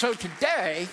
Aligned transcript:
So 0.00 0.14
today, 0.14 0.88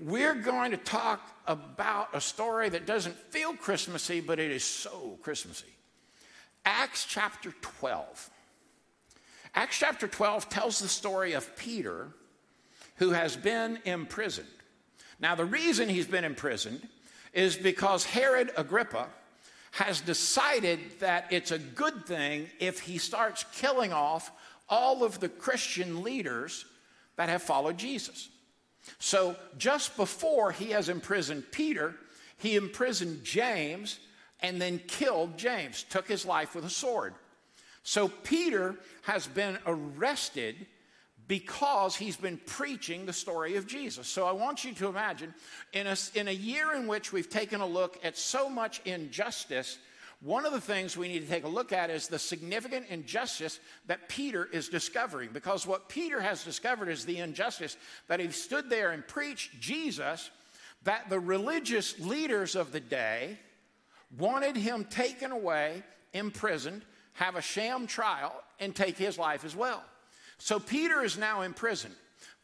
we're 0.00 0.34
going 0.34 0.70
to 0.70 0.78
talk 0.78 1.20
about 1.46 2.08
a 2.14 2.20
story 2.22 2.70
that 2.70 2.86
doesn't 2.86 3.14
feel 3.14 3.52
Christmassy, 3.52 4.22
but 4.22 4.38
it 4.38 4.50
is 4.50 4.64
so 4.64 5.18
Christmassy. 5.20 5.68
Acts 6.64 7.04
chapter 7.04 7.52
12. 7.60 8.30
Acts 9.54 9.78
chapter 9.78 10.08
12 10.08 10.48
tells 10.48 10.78
the 10.78 10.88
story 10.88 11.34
of 11.34 11.58
Peter, 11.58 12.08
who 12.96 13.10
has 13.10 13.36
been 13.36 13.80
imprisoned. 13.84 14.48
Now, 15.20 15.34
the 15.34 15.44
reason 15.44 15.90
he's 15.90 16.06
been 16.06 16.24
imprisoned 16.24 16.88
is 17.34 17.54
because 17.54 18.06
Herod 18.06 18.50
Agrippa 18.56 19.08
has 19.72 20.00
decided 20.00 20.80
that 21.00 21.26
it's 21.30 21.50
a 21.50 21.58
good 21.58 22.06
thing 22.06 22.48
if 22.60 22.80
he 22.80 22.96
starts 22.96 23.44
killing 23.52 23.92
off 23.92 24.32
all 24.70 25.04
of 25.04 25.20
the 25.20 25.28
Christian 25.28 26.02
leaders 26.02 26.64
that 27.16 27.28
have 27.28 27.42
followed 27.42 27.76
Jesus. 27.76 28.30
So, 28.98 29.36
just 29.56 29.96
before 29.96 30.52
he 30.52 30.70
has 30.70 30.88
imprisoned 30.88 31.50
Peter, 31.52 31.94
he 32.38 32.56
imprisoned 32.56 33.24
James 33.24 33.98
and 34.40 34.60
then 34.60 34.80
killed 34.86 35.36
James, 35.36 35.84
took 35.84 36.06
his 36.06 36.24
life 36.24 36.54
with 36.54 36.64
a 36.64 36.70
sword. 36.70 37.14
So, 37.82 38.08
Peter 38.08 38.76
has 39.02 39.26
been 39.26 39.58
arrested 39.66 40.66
because 41.28 41.94
he's 41.94 42.16
been 42.16 42.40
preaching 42.46 43.04
the 43.04 43.12
story 43.12 43.56
of 43.56 43.66
Jesus. 43.66 44.08
So 44.08 44.26
I 44.26 44.32
want 44.32 44.64
you 44.64 44.72
to 44.72 44.88
imagine 44.88 45.34
in 45.74 45.86
a, 45.86 45.96
in 46.14 46.26
a 46.26 46.32
year 46.32 46.74
in 46.74 46.86
which 46.86 47.12
we've 47.12 47.28
taken 47.28 47.60
a 47.60 47.66
look 47.66 47.98
at 48.02 48.16
so 48.16 48.48
much 48.48 48.80
injustice, 48.86 49.78
one 50.20 50.44
of 50.44 50.52
the 50.52 50.60
things 50.60 50.96
we 50.96 51.08
need 51.08 51.20
to 51.20 51.28
take 51.28 51.44
a 51.44 51.48
look 51.48 51.72
at 51.72 51.90
is 51.90 52.08
the 52.08 52.18
significant 52.18 52.86
injustice 52.88 53.60
that 53.86 54.08
Peter 54.08 54.48
is 54.52 54.68
discovering. 54.68 55.30
Because 55.32 55.66
what 55.66 55.88
Peter 55.88 56.20
has 56.20 56.42
discovered 56.42 56.88
is 56.88 57.04
the 57.04 57.18
injustice 57.18 57.76
that 58.08 58.18
he 58.18 58.28
stood 58.30 58.68
there 58.68 58.90
and 58.90 59.06
preached 59.06 59.60
Jesus, 59.60 60.30
that 60.82 61.08
the 61.08 61.20
religious 61.20 61.98
leaders 62.00 62.56
of 62.56 62.72
the 62.72 62.80
day 62.80 63.38
wanted 64.18 64.56
him 64.56 64.84
taken 64.84 65.30
away, 65.30 65.84
imprisoned, 66.12 66.82
have 67.12 67.36
a 67.36 67.42
sham 67.42 67.86
trial, 67.86 68.34
and 68.58 68.74
take 68.74 68.98
his 68.98 69.18
life 69.18 69.44
as 69.44 69.54
well. 69.54 69.84
So 70.38 70.58
Peter 70.58 71.04
is 71.04 71.16
now 71.16 71.42
in 71.42 71.52
prison. 71.52 71.92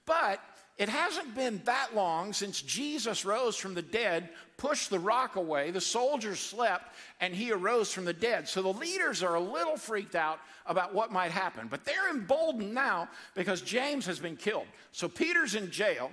But 0.06 0.40
it 0.76 0.88
hasn't 0.88 1.36
been 1.36 1.60
that 1.64 1.94
long 1.94 2.32
since 2.32 2.60
Jesus 2.60 3.24
rose 3.24 3.56
from 3.56 3.74
the 3.74 3.82
dead, 3.82 4.28
pushed 4.56 4.90
the 4.90 4.98
rock 4.98 5.36
away, 5.36 5.70
the 5.70 5.80
soldiers 5.80 6.40
slept, 6.40 6.92
and 7.20 7.32
he 7.32 7.52
arose 7.52 7.92
from 7.92 8.04
the 8.04 8.12
dead. 8.12 8.48
So 8.48 8.60
the 8.60 8.72
leaders 8.72 9.22
are 9.22 9.36
a 9.36 9.40
little 9.40 9.76
freaked 9.76 10.16
out 10.16 10.40
about 10.66 10.92
what 10.92 11.12
might 11.12 11.30
happen. 11.30 11.68
But 11.68 11.84
they're 11.84 12.10
emboldened 12.10 12.74
now 12.74 13.08
because 13.36 13.62
James 13.62 14.04
has 14.06 14.18
been 14.18 14.36
killed. 14.36 14.66
So 14.90 15.08
Peter's 15.08 15.54
in 15.54 15.70
jail. 15.70 16.10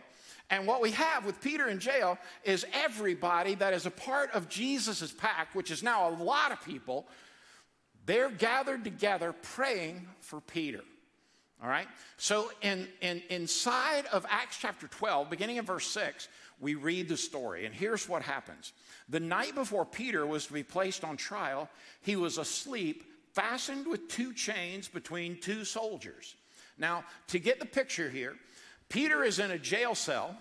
And 0.51 0.67
what 0.67 0.81
we 0.81 0.91
have 0.91 1.25
with 1.25 1.41
Peter 1.41 1.69
in 1.69 1.79
jail 1.79 2.19
is 2.43 2.65
everybody 2.73 3.55
that 3.55 3.73
is 3.73 3.87
a 3.87 3.91
part 3.91 4.29
of 4.31 4.47
Jesus' 4.47 5.11
pack, 5.11 5.55
which 5.55 5.71
is 5.71 5.81
now 5.81 6.09
a 6.09 6.11
lot 6.11 6.51
of 6.51 6.63
people, 6.63 7.07
they're 8.05 8.29
gathered 8.29 8.83
together 8.83 9.33
praying 9.41 10.07
for 10.19 10.39
Peter. 10.41 10.81
All 11.61 11.69
right? 11.69 11.87
So, 12.17 12.51
in, 12.61 12.87
in, 13.01 13.21
inside 13.29 14.05
of 14.07 14.25
Acts 14.29 14.57
chapter 14.59 14.87
12, 14.87 15.29
beginning 15.29 15.57
in 15.57 15.65
verse 15.65 15.85
6, 15.87 16.27
we 16.59 16.75
read 16.75 17.07
the 17.07 17.17
story. 17.17 17.65
And 17.65 17.75
here's 17.75 18.09
what 18.09 18.23
happens 18.23 18.73
The 19.09 19.19
night 19.19 19.53
before 19.53 19.85
Peter 19.85 20.25
was 20.25 20.47
to 20.47 20.53
be 20.53 20.63
placed 20.63 21.03
on 21.03 21.17
trial, 21.17 21.69
he 22.01 22.15
was 22.15 22.37
asleep, 22.37 23.03
fastened 23.33 23.87
with 23.87 24.07
two 24.07 24.33
chains 24.33 24.87
between 24.87 25.39
two 25.39 25.63
soldiers. 25.63 26.35
Now, 26.77 27.03
to 27.27 27.39
get 27.39 27.59
the 27.59 27.65
picture 27.65 28.09
here, 28.09 28.35
Peter 28.89 29.23
is 29.23 29.39
in 29.39 29.51
a 29.51 29.59
jail 29.59 29.93
cell. 29.93 30.35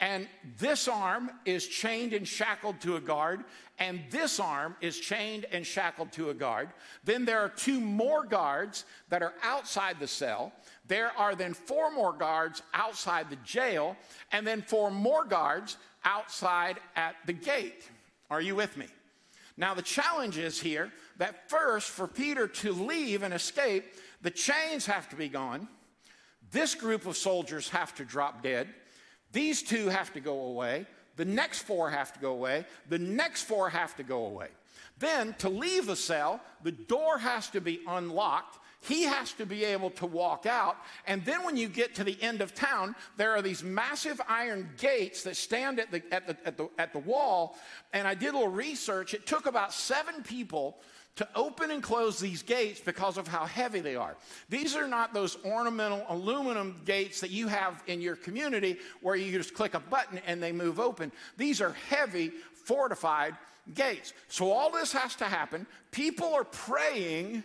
And 0.00 0.28
this 0.58 0.86
arm 0.86 1.30
is 1.44 1.66
chained 1.66 2.12
and 2.12 2.26
shackled 2.26 2.80
to 2.82 2.94
a 2.94 3.00
guard, 3.00 3.44
and 3.80 4.00
this 4.10 4.38
arm 4.38 4.76
is 4.80 4.98
chained 4.98 5.46
and 5.50 5.66
shackled 5.66 6.12
to 6.12 6.30
a 6.30 6.34
guard. 6.34 6.68
Then 7.02 7.24
there 7.24 7.40
are 7.40 7.48
two 7.48 7.80
more 7.80 8.24
guards 8.24 8.84
that 9.08 9.22
are 9.22 9.34
outside 9.42 9.98
the 9.98 10.06
cell. 10.06 10.52
There 10.86 11.10
are 11.18 11.34
then 11.34 11.52
four 11.52 11.90
more 11.90 12.12
guards 12.12 12.62
outside 12.74 13.28
the 13.28 13.36
jail, 13.44 13.96
and 14.30 14.46
then 14.46 14.62
four 14.62 14.92
more 14.92 15.24
guards 15.24 15.76
outside 16.04 16.78
at 16.94 17.16
the 17.26 17.32
gate. 17.32 17.88
Are 18.30 18.40
you 18.40 18.54
with 18.54 18.76
me? 18.76 18.86
Now, 19.56 19.74
the 19.74 19.82
challenge 19.82 20.38
is 20.38 20.60
here 20.60 20.92
that 21.16 21.50
first, 21.50 21.90
for 21.90 22.06
Peter 22.06 22.46
to 22.46 22.72
leave 22.72 23.24
and 23.24 23.34
escape, 23.34 23.84
the 24.22 24.30
chains 24.30 24.86
have 24.86 25.08
to 25.08 25.16
be 25.16 25.28
gone. 25.28 25.66
This 26.52 26.76
group 26.76 27.04
of 27.04 27.16
soldiers 27.16 27.68
have 27.70 27.92
to 27.96 28.04
drop 28.04 28.44
dead. 28.44 28.68
These 29.32 29.62
two 29.62 29.88
have 29.88 30.12
to 30.14 30.20
go 30.20 30.46
away. 30.46 30.86
The 31.16 31.24
next 31.24 31.62
four 31.62 31.90
have 31.90 32.12
to 32.12 32.20
go 32.20 32.32
away. 32.32 32.64
The 32.88 32.98
next 32.98 33.42
four 33.42 33.68
have 33.68 33.96
to 33.96 34.02
go 34.02 34.26
away. 34.26 34.48
Then, 34.98 35.34
to 35.38 35.48
leave 35.48 35.86
the 35.86 35.96
cell, 35.96 36.40
the 36.62 36.72
door 36.72 37.18
has 37.18 37.48
to 37.50 37.60
be 37.60 37.80
unlocked. 37.86 38.58
He 38.80 39.02
has 39.02 39.32
to 39.34 39.46
be 39.46 39.64
able 39.64 39.90
to 39.90 40.06
walk 40.06 40.46
out. 40.46 40.76
And 41.06 41.24
then, 41.24 41.44
when 41.44 41.56
you 41.56 41.68
get 41.68 41.96
to 41.96 42.04
the 42.04 42.20
end 42.22 42.40
of 42.40 42.54
town, 42.54 42.94
there 43.16 43.32
are 43.32 43.42
these 43.42 43.62
massive 43.62 44.20
iron 44.28 44.70
gates 44.76 45.24
that 45.24 45.36
stand 45.36 45.80
at 45.80 45.90
the, 45.90 46.02
at 46.12 46.26
the, 46.26 46.36
at 46.46 46.56
the, 46.56 46.68
at 46.78 46.92
the 46.92 47.00
wall. 47.00 47.56
And 47.92 48.06
I 48.06 48.14
did 48.14 48.34
a 48.34 48.38
little 48.38 48.48
research. 48.48 49.14
It 49.14 49.26
took 49.26 49.46
about 49.46 49.72
seven 49.72 50.22
people 50.22 50.78
to 51.18 51.28
open 51.34 51.72
and 51.72 51.82
close 51.82 52.20
these 52.20 52.42
gates 52.42 52.80
because 52.80 53.18
of 53.18 53.26
how 53.26 53.44
heavy 53.44 53.80
they 53.80 53.96
are. 53.96 54.16
These 54.48 54.76
are 54.76 54.86
not 54.86 55.12
those 55.12 55.36
ornamental 55.44 56.06
aluminum 56.08 56.80
gates 56.84 57.20
that 57.20 57.30
you 57.30 57.48
have 57.48 57.82
in 57.88 58.00
your 58.00 58.14
community 58.14 58.78
where 59.02 59.16
you 59.16 59.32
just 59.32 59.52
click 59.52 59.74
a 59.74 59.80
button 59.80 60.20
and 60.28 60.40
they 60.40 60.52
move 60.52 60.78
open. 60.78 61.10
These 61.36 61.60
are 61.60 61.74
heavy, 61.90 62.30
fortified 62.64 63.34
gates. 63.74 64.12
So 64.28 64.52
all 64.52 64.70
this 64.70 64.92
has 64.92 65.16
to 65.16 65.24
happen. 65.24 65.66
People 65.90 66.32
are 66.34 66.44
praying 66.44 67.42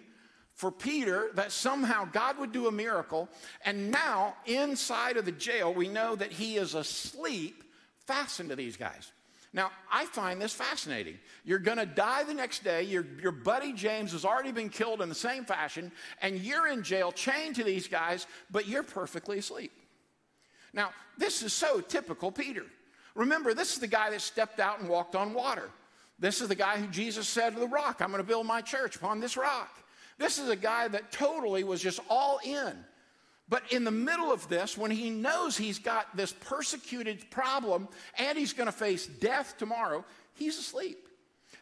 for 0.54 0.72
Peter 0.72 1.32
that 1.34 1.52
somehow 1.52 2.08
God 2.12 2.38
would 2.38 2.52
do 2.52 2.68
a 2.68 2.72
miracle. 2.72 3.28
And 3.66 3.90
now, 3.90 4.36
inside 4.46 5.18
of 5.18 5.26
the 5.26 5.32
jail, 5.32 5.74
we 5.74 5.88
know 5.88 6.16
that 6.16 6.32
he 6.32 6.58
is 6.58 6.76
asleep, 6.76 7.64
fastened 8.06 8.50
to 8.50 8.56
these 8.56 8.78
guys. 8.78 9.12
Now, 9.56 9.72
I 9.91 10.06
find 10.08 10.41
this 10.41 10.52
fascinating. 10.52 11.19
You're 11.46 11.59
going 11.59 11.78
to 11.78 11.86
die 11.86 12.24
the 12.24 12.34
next 12.34 12.64
day. 12.64 12.84
Your, 12.84 13.06
your 13.22 13.31
buddy 13.31 13.72
James 13.72 14.12
has 14.14 14.25
already 14.25 14.52
been 14.52 14.69
killed 14.69 15.00
in 15.00 15.09
the 15.09 15.16
same 15.16 15.46
fashion, 15.46 15.91
and 16.22 16.40
you're 16.40 16.68
in 16.68 16.81
jail, 16.81 17.12
chained 17.12 17.56
to 17.58 17.63
these 17.63 17.88
guys, 17.88 18.25
but 18.50 18.68
you're 18.68 18.84
perfectly 18.84 19.38
asleep. 19.38 19.72
Now, 20.74 20.90
this 21.19 21.44
is 21.44 21.53
so 21.53 21.81
typical 21.81 22.31
Peter. 22.31 22.66
Remember, 23.13 23.53
this 23.53 23.74
is 23.74 23.80
the 23.80 23.88
guy 23.88 24.09
that 24.09 24.22
stepped 24.22 24.59
out 24.59 24.80
and 24.80 24.90
walked 24.90 25.16
on 25.16 25.36
water. 25.36 25.69
This 26.18 26.42
is 26.42 26.47
the 26.47 26.56
guy 26.56 26.80
who 26.80 26.88
Jesus 26.88 27.28
said 27.28 27.53
to 27.53 27.59
the 27.59 27.68
rock, 27.68 28.02
I'm 28.02 28.09
going 28.09 28.24
to 28.24 28.28
build 28.28 28.47
my 28.47 28.62
church 28.62 28.96
upon 28.96 29.19
this 29.19 29.38
rock. 29.38 29.69
This 30.18 30.40
is 30.40 30.50
a 30.50 30.56
guy 30.56 30.88
that 30.88 31.12
totally 31.12 31.63
was 31.63 31.80
just 31.80 32.00
all 32.09 32.40
in. 32.44 32.74
But 33.50 33.72
in 33.72 33.84
the 33.84 33.92
middle 33.92 34.31
of 34.31 34.48
this, 34.48 34.78
when 34.78 34.92
he 34.92 35.09
knows 35.09 35.58
he's 35.58 35.80
got 35.80 36.16
this 36.16 36.31
persecuted 36.31 37.30
problem 37.30 37.90
and 38.18 38.38
he's 38.38 38.54
going 38.54 38.68
to 38.68 38.72
face 38.72 39.06
death 39.06 39.56
tomorrow, 39.58 40.06
he's 40.34 40.58
asleep. 40.58 41.08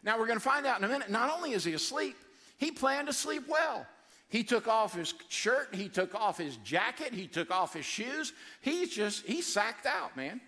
Now, 0.04 0.18
we're 0.18 0.26
going 0.26 0.38
to 0.38 0.44
find 0.44 0.66
out 0.66 0.78
in 0.78 0.84
a 0.84 0.88
minute, 0.88 1.10
not 1.10 1.32
only 1.34 1.52
is 1.52 1.64
he 1.64 1.74
asleep, 1.74 2.16
he 2.56 2.70
planned 2.70 3.08
to 3.08 3.12
sleep 3.12 3.44
well. 3.48 3.86
He 4.28 4.44
took 4.44 4.66
off 4.66 4.94
his 4.94 5.12
shirt, 5.28 5.74
he 5.74 5.88
took 5.88 6.14
off 6.14 6.38
his 6.38 6.56
jacket, 6.58 7.12
he 7.12 7.26
took 7.26 7.50
off 7.50 7.74
his 7.74 7.84
shoes. 7.84 8.32
He's 8.62 8.88
just, 8.88 9.26
he's 9.26 9.46
sacked 9.46 9.84
out, 9.84 10.16
man. 10.16 10.40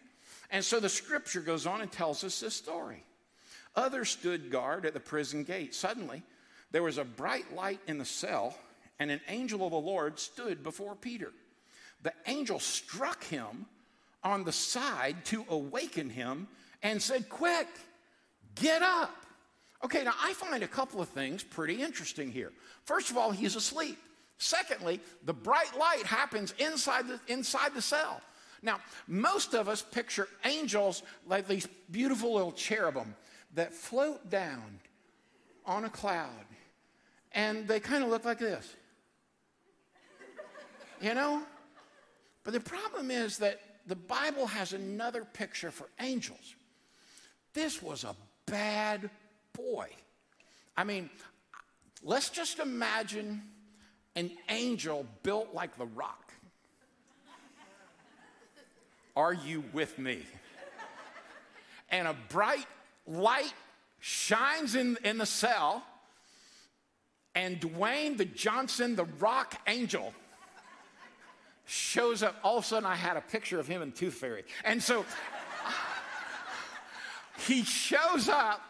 And 0.50 0.64
so 0.64 0.80
the 0.80 0.88
scripture 0.88 1.40
goes 1.40 1.66
on 1.66 1.82
and 1.82 1.92
tells 1.92 2.24
us 2.24 2.40
this 2.40 2.54
story. 2.54 3.04
Others 3.76 4.08
stood 4.08 4.50
guard 4.50 4.86
at 4.86 4.94
the 4.94 5.00
prison 5.00 5.44
gate. 5.44 5.74
Suddenly, 5.74 6.22
there 6.70 6.82
was 6.82 6.96
a 6.96 7.04
bright 7.04 7.54
light 7.54 7.80
in 7.86 7.98
the 7.98 8.04
cell 8.04 8.56
and 8.98 9.10
an 9.10 9.20
angel 9.28 9.64
of 9.64 9.72
the 9.72 9.78
Lord 9.78 10.18
stood 10.18 10.62
before 10.62 10.94
Peter. 10.94 11.32
The 12.02 12.12
angel 12.26 12.60
struck 12.60 13.24
him 13.24 13.66
on 14.22 14.44
the 14.44 14.52
side 14.52 15.24
to 15.26 15.44
awaken 15.48 16.10
him 16.10 16.48
and 16.82 17.02
said, 17.02 17.28
Quick, 17.28 17.68
get 18.54 18.82
up. 18.82 19.14
Okay, 19.84 20.04
now 20.04 20.14
I 20.22 20.32
find 20.34 20.62
a 20.62 20.68
couple 20.68 21.00
of 21.00 21.08
things 21.08 21.42
pretty 21.42 21.82
interesting 21.82 22.30
here. 22.30 22.52
First 22.84 23.10
of 23.10 23.18
all, 23.18 23.30
he's 23.30 23.56
asleep. 23.56 23.98
Secondly, 24.38 25.00
the 25.24 25.32
bright 25.32 25.78
light 25.78 26.04
happens 26.04 26.54
inside 26.58 27.06
the, 27.08 27.20
inside 27.28 27.74
the 27.74 27.82
cell. 27.82 28.20
Now, 28.62 28.80
most 29.06 29.54
of 29.54 29.68
us 29.68 29.82
picture 29.82 30.26
angels 30.44 31.02
like 31.26 31.46
these 31.46 31.68
beautiful 31.90 32.34
little 32.34 32.52
cherubim 32.52 33.14
that 33.54 33.74
float 33.74 34.30
down 34.30 34.80
on 35.66 35.84
a 35.84 35.90
cloud, 35.90 36.46
and 37.32 37.68
they 37.68 37.78
kind 37.78 38.02
of 38.02 38.10
look 38.10 38.24
like 38.24 38.38
this 38.38 38.74
you 41.00 41.14
know? 41.14 41.42
But 42.44 42.52
the 42.52 42.60
problem 42.60 43.10
is 43.10 43.38
that 43.38 43.60
the 43.86 43.96
Bible 43.96 44.46
has 44.46 44.72
another 44.72 45.24
picture 45.24 45.70
for 45.70 45.88
angels. 46.00 46.54
This 47.52 47.82
was 47.82 48.04
a 48.04 48.14
bad 48.46 49.10
boy. 49.52 49.88
I 50.76 50.84
mean, 50.84 51.08
let's 52.02 52.28
just 52.30 52.58
imagine 52.58 53.42
an 54.16 54.30
angel 54.48 55.06
built 55.22 55.54
like 55.54 55.76
the 55.78 55.86
rock. 55.86 56.32
Are 59.16 59.32
you 59.32 59.62
with 59.72 59.98
me? 59.98 60.22
and 61.90 62.08
a 62.08 62.16
bright 62.28 62.66
light 63.06 63.52
shines 64.00 64.74
in, 64.74 64.98
in 65.04 65.18
the 65.18 65.26
cell, 65.26 65.84
and 67.34 67.60
Dwayne 67.60 68.16
the 68.16 68.24
Johnson, 68.24 68.96
the 68.96 69.04
rock 69.18 69.54
angel, 69.66 70.12
shows 71.66 72.22
up. 72.22 72.36
All 72.42 72.58
of 72.58 72.64
a 72.64 72.66
sudden, 72.66 72.86
I 72.86 72.96
had 72.96 73.16
a 73.16 73.20
picture 73.20 73.58
of 73.58 73.66
him 73.66 73.82
in 73.82 73.92
Tooth 73.92 74.14
Fairy. 74.14 74.44
And 74.64 74.82
so 74.82 75.04
he 77.46 77.62
shows 77.62 78.28
up, 78.28 78.60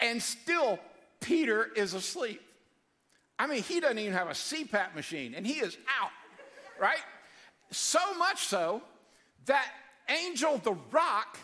and 0.00 0.22
still 0.22 0.78
Peter 1.20 1.68
is 1.74 1.94
asleep. 1.94 2.40
I 3.38 3.46
mean, 3.46 3.62
he 3.62 3.80
doesn't 3.80 3.98
even 3.98 4.14
have 4.14 4.28
a 4.28 4.32
CPAP 4.32 4.94
machine, 4.94 5.34
and 5.34 5.46
he 5.46 5.54
is 5.54 5.76
out, 6.00 6.10
right? 6.80 7.02
So 7.70 7.98
much 8.18 8.46
so 8.46 8.82
that 9.46 9.70
Angel 10.08 10.58
the 10.58 10.76
Rock 10.90 11.38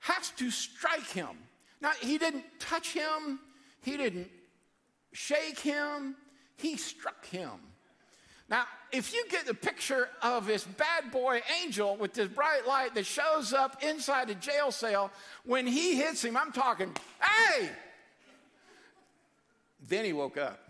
has 0.00 0.30
to 0.30 0.50
strike 0.50 1.08
him. 1.10 1.28
Now, 1.80 1.92
he 2.00 2.18
didn't 2.18 2.44
touch 2.58 2.92
him, 2.92 3.40
he 3.82 3.96
didn't 3.96 4.28
shake 5.12 5.58
him, 5.58 6.16
he 6.56 6.76
struck 6.76 7.24
him. 7.26 7.52
Now, 8.48 8.64
if 8.90 9.12
you 9.12 9.24
get 9.30 9.46
the 9.46 9.54
picture 9.54 10.08
of 10.22 10.46
this 10.46 10.64
bad 10.64 11.10
boy 11.12 11.42
angel 11.62 11.96
with 11.96 12.14
this 12.14 12.28
bright 12.28 12.66
light 12.66 12.94
that 12.94 13.04
shows 13.04 13.52
up 13.52 13.82
inside 13.82 14.28
the 14.28 14.34
jail 14.34 14.70
cell, 14.70 15.10
when 15.44 15.66
he 15.66 15.96
hits 15.96 16.24
him, 16.24 16.36
I'm 16.36 16.52
talking, 16.52 16.94
hey! 17.20 17.68
Then 19.86 20.04
he 20.04 20.14
woke 20.14 20.38
up. 20.38 20.60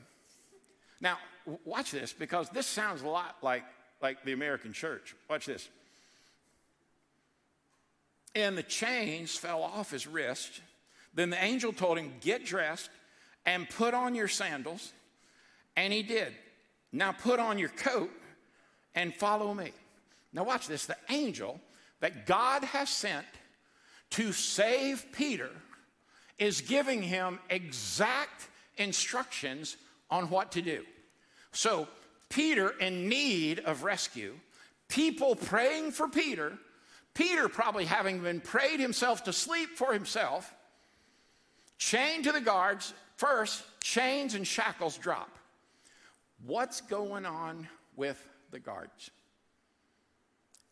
Now, 1.00 1.18
watch 1.64 1.92
this 1.92 2.12
because 2.12 2.50
this 2.50 2.66
sounds 2.66 3.02
a 3.02 3.08
lot 3.08 3.36
like, 3.42 3.64
like 4.02 4.24
the 4.24 4.32
American 4.32 4.72
church. 4.72 5.14
Watch 5.30 5.46
this. 5.46 5.68
And 8.34 8.58
the 8.58 8.62
chains 8.64 9.36
fell 9.36 9.62
off 9.62 9.92
his 9.92 10.06
wrist. 10.06 10.60
Then 11.14 11.30
the 11.30 11.42
angel 11.42 11.72
told 11.72 11.98
him, 11.98 12.12
Get 12.20 12.44
dressed 12.44 12.90
and 13.46 13.68
put 13.68 13.94
on 13.94 14.14
your 14.14 14.28
sandals. 14.28 14.92
And 15.76 15.92
he 15.92 16.02
did. 16.02 16.34
Now 16.92 17.12
put 17.12 17.40
on 17.40 17.58
your 17.58 17.68
coat 17.68 18.10
and 18.94 19.14
follow 19.14 19.54
me. 19.54 19.72
Now, 20.32 20.44
watch 20.44 20.66
this. 20.66 20.86
The 20.86 20.96
angel 21.08 21.60
that 22.00 22.26
God 22.26 22.64
has 22.64 22.88
sent 22.88 23.26
to 24.10 24.32
save 24.32 25.06
Peter 25.12 25.50
is 26.38 26.60
giving 26.60 27.02
him 27.02 27.38
exact 27.50 28.48
instructions 28.76 29.76
on 30.10 30.30
what 30.30 30.52
to 30.52 30.62
do. 30.62 30.84
So, 31.52 31.88
Peter 32.28 32.70
in 32.78 33.08
need 33.08 33.60
of 33.60 33.82
rescue, 33.82 34.34
people 34.88 35.34
praying 35.34 35.92
for 35.92 36.08
Peter, 36.08 36.58
Peter 37.14 37.48
probably 37.48 37.84
having 37.84 38.20
been 38.20 38.40
prayed 38.40 38.80
himself 38.80 39.24
to 39.24 39.32
sleep 39.32 39.70
for 39.76 39.92
himself, 39.92 40.54
chained 41.78 42.24
to 42.24 42.32
the 42.32 42.40
guards, 42.40 42.92
first, 43.16 43.64
chains 43.80 44.34
and 44.34 44.46
shackles 44.46 44.98
drop. 44.98 45.30
What's 46.46 46.80
going 46.80 47.26
on 47.26 47.68
with 47.96 48.24
the 48.50 48.58
guards? 48.58 49.10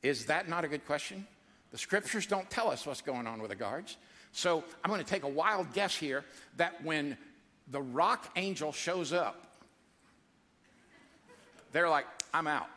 Is 0.03 0.27
that 0.27 0.49
not 0.49 0.65
a 0.65 0.69
good 0.69 0.87
question? 0.87 1.27
The 1.73 1.79
scriptures 1.79 2.27
don't 2.27 2.49
tell 2.49 2.71
us 2.71 2.87
what's 2.87 3.03
going 3.03 3.27
on 3.27 3.41
with 3.41 3.51
the 3.51 3.57
guards. 3.57 3.97
So 4.33 4.63
I'm 4.85 4.91
going 4.91 5.03
to 5.03 5.11
take 5.11 5.25
a 5.25 5.29
wild 5.29 5.73
guess 5.73 5.97
here 5.97 6.25
that 6.57 6.85
when 6.85 7.17
the 7.69 7.81
rock 7.81 8.31
angel 8.37 8.73
shows 8.73 9.13
up, 9.13 9.47
they're 11.73 11.89
like, 11.89 12.07
I'm 12.33 12.47
out. 12.47 12.69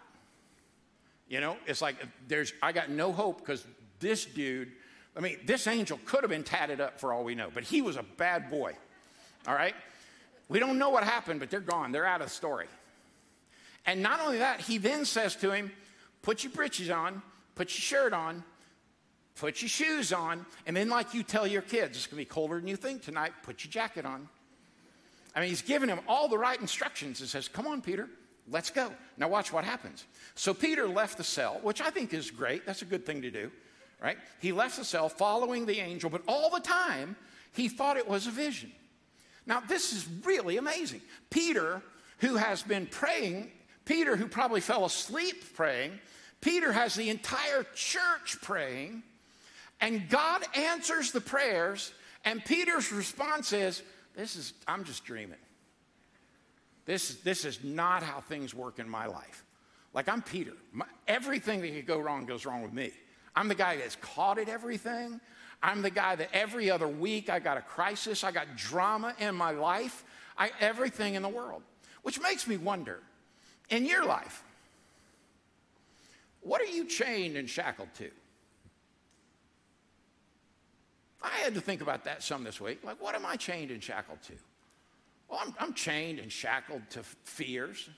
You 1.27 1.41
know, 1.41 1.57
it's 1.68 1.81
like 1.81 1.95
there's 2.27 2.53
I 2.62 2.71
got 2.71 2.89
no 2.89 3.12
hope 3.12 3.39
because 3.39 3.65
this 4.00 4.25
dude, 4.25 4.71
I 5.15 5.19
mean, 5.19 5.38
this 5.45 5.68
angel 5.68 6.00
could 6.06 6.21
have 6.21 6.30
been 6.31 6.44
tatted 6.44 6.81
up 6.81 7.00
for 7.00 7.13
all 7.13 7.24
we 7.24 7.36
know, 7.36 7.50
but 7.53 7.63
he 7.63 7.81
was 7.81 7.97
a 7.97 8.03
bad 8.18 8.50
boy. 8.50 8.75
All 9.47 9.53
right? 9.53 9.75
We 10.47 10.57
don't 10.57 10.80
know 10.80 10.89
what 10.89 11.03
happened, 11.03 11.39
but 11.39 11.51
they're 11.51 11.59
gone. 11.59 11.91
They're 11.91 12.06
out 12.06 12.21
of 12.21 12.27
the 12.27 12.33
story. 12.33 12.65
And 13.89 14.03
not 14.03 14.19
only 14.19 14.38
that, 14.38 14.62
he 14.62 14.77
then 14.77 15.03
says 15.03 15.36
to 15.38 15.50
him, 15.50 15.71
Put 16.21 16.44
your 16.44 16.53
breeches 16.53 16.91
on, 16.91 17.24
put 17.56 17.69
your 17.69 17.81
shirt 17.81 18.13
on, 18.13 18.44
put 19.33 19.63
your 19.63 19.69
shoes 19.69 20.13
on, 20.13 20.45
and 20.68 20.77
then, 20.77 20.89
like 20.89 21.15
you 21.15 21.24
tell 21.24 21.47
your 21.47 21.63
kids, 21.63 21.97
it's 21.97 22.06
gonna 22.06 22.19
be 22.19 22.25
colder 22.25 22.59
than 22.59 22.68
you 22.68 22.75
think 22.75 23.01
tonight, 23.01 23.31
put 23.41 23.63
your 23.63 23.71
jacket 23.71 24.06
on. 24.06 24.30
I 25.36 25.39
mean, 25.39 25.50
he's 25.50 25.63
giving 25.63 25.89
him 25.89 26.01
all 26.07 26.27
the 26.27 26.38
right 26.38 26.62
instructions 26.62 27.19
and 27.21 27.27
says, 27.27 27.47
Come 27.47 27.65
on, 27.65 27.81
Peter, 27.81 28.07
let's 28.47 28.69
go. 28.69 28.91
Now, 29.18 29.27
watch 29.27 29.51
what 29.51 29.63
happens. 29.63 30.06
So, 30.36 30.53
Peter 30.53 30.88
left 30.88 31.18
the 31.18 31.24
cell, 31.24 31.59
which 31.63 31.81
I 31.81 31.89
think 31.89 32.13
is 32.13 32.30
great. 32.30 32.68
That's 32.68 32.83
a 32.83 32.86
good 32.86 33.07
thing 33.07 33.24
to 33.24 33.31
do, 33.31 33.50
right? 34.03 34.19
He 34.39 34.51
left 34.51 34.77
the 34.77 34.86
cell 34.86 35.09
following 35.09 35.65
the 35.65 35.80
angel, 35.80 36.12
but 36.12 36.21
all 36.27 36.51
the 36.51 36.59
time, 36.59 37.15
he 37.53 37.68
thought 37.69 37.97
it 37.97 38.07
was 38.07 38.27
a 38.27 38.31
vision. 38.31 38.71
Now, 39.47 39.62
this 39.62 39.94
is 39.94 40.07
really 40.24 40.57
amazing. 40.57 41.01
Peter, 41.31 41.81
who 42.19 42.36
has 42.36 42.62
been 42.62 42.86
praying 42.86 43.50
Peter, 43.89 44.15
who 44.15 44.27
probably 44.27 44.62
fell 44.62 44.86
asleep 44.86 45.56
praying, 45.56 46.00
Peter 46.41 46.71
has 46.71 46.94
the 46.94 47.09
entire 47.09 47.65
church 47.74 48.38
praying, 48.39 49.01
and 49.81 50.07
God 50.07 50.44
answers 50.56 51.12
the 51.12 51.19
prayers, 51.19 51.91
and 52.24 52.45
Peter's 52.45 52.91
response 52.91 53.51
is, 53.51 53.81
This 54.15 54.36
is, 54.36 54.53
I'm 54.68 54.83
just 54.83 55.06
dreaming. 55.06 55.39
This, 56.86 57.15
this 57.21 57.45
is 57.45 57.63
not 57.63 58.03
how 58.03 58.19
things 58.19 58.53
work 58.53 58.77
in 58.77 58.88
my 58.88 59.07
life. 59.07 59.44
Like, 59.95 60.07
I'm 60.07 60.21
Peter. 60.21 60.53
My, 60.71 60.86
everything 61.07 61.62
that 61.62 61.74
could 61.74 61.88
go 61.88 61.97
wrong 61.97 62.27
goes 62.27 62.45
wrong 62.45 62.62
with 62.62 62.74
me. 62.74 62.91
I'm 63.36 63.47
the 63.47 63.56
guy 63.56 63.77
that's 63.77 63.95
caught 63.95 64.38
at 64.38 64.50
everything. 64.50 65.19
I'm 65.63 65.81
the 65.81 65.89
guy 65.89 66.15
that 66.15 66.30
every 66.31 66.69
other 66.69 66.88
week 66.88 67.27
I 67.31 67.39
got 67.39 67.57
a 67.57 67.62
crisis, 67.62 68.24
I 68.24 68.31
got 68.31 68.56
drama 68.56 69.15
in 69.18 69.33
my 69.33 69.50
life, 69.50 70.06
I, 70.38 70.51
everything 70.59 71.15
in 71.15 71.24
the 71.24 71.30
world. 71.30 71.63
Which 72.03 72.21
makes 72.21 72.47
me 72.47 72.56
wonder 72.56 73.01
in 73.69 73.86
your 73.86 74.06
life, 74.06 74.44
what 76.42 76.62
are 76.62 76.66
you 76.66 76.86
chained 76.86 77.38
and 77.38 77.50
shackled 77.50 77.94
to? 77.95 78.10
I 81.21 81.30
had 81.44 81.54
to 81.56 81.62
think 81.62 81.81
about 81.81 82.06
that 82.06 82.24
some 82.24 82.44
this 82.44 82.62
week. 82.62 82.83
Like, 82.83 83.01
what 83.01 83.13
am 83.13 83.25
I 83.25 83.36
chained 83.36 83.71
and 83.71 83.83
shackled 83.83 84.21
to? 84.24 84.33
Well, 85.30 85.42
I'm, 85.45 85.54
I'm 85.60 85.74
chained 85.74 86.19
and 86.19 86.31
shackled 86.31 86.81
to 86.92 87.04
fears. 87.04 87.89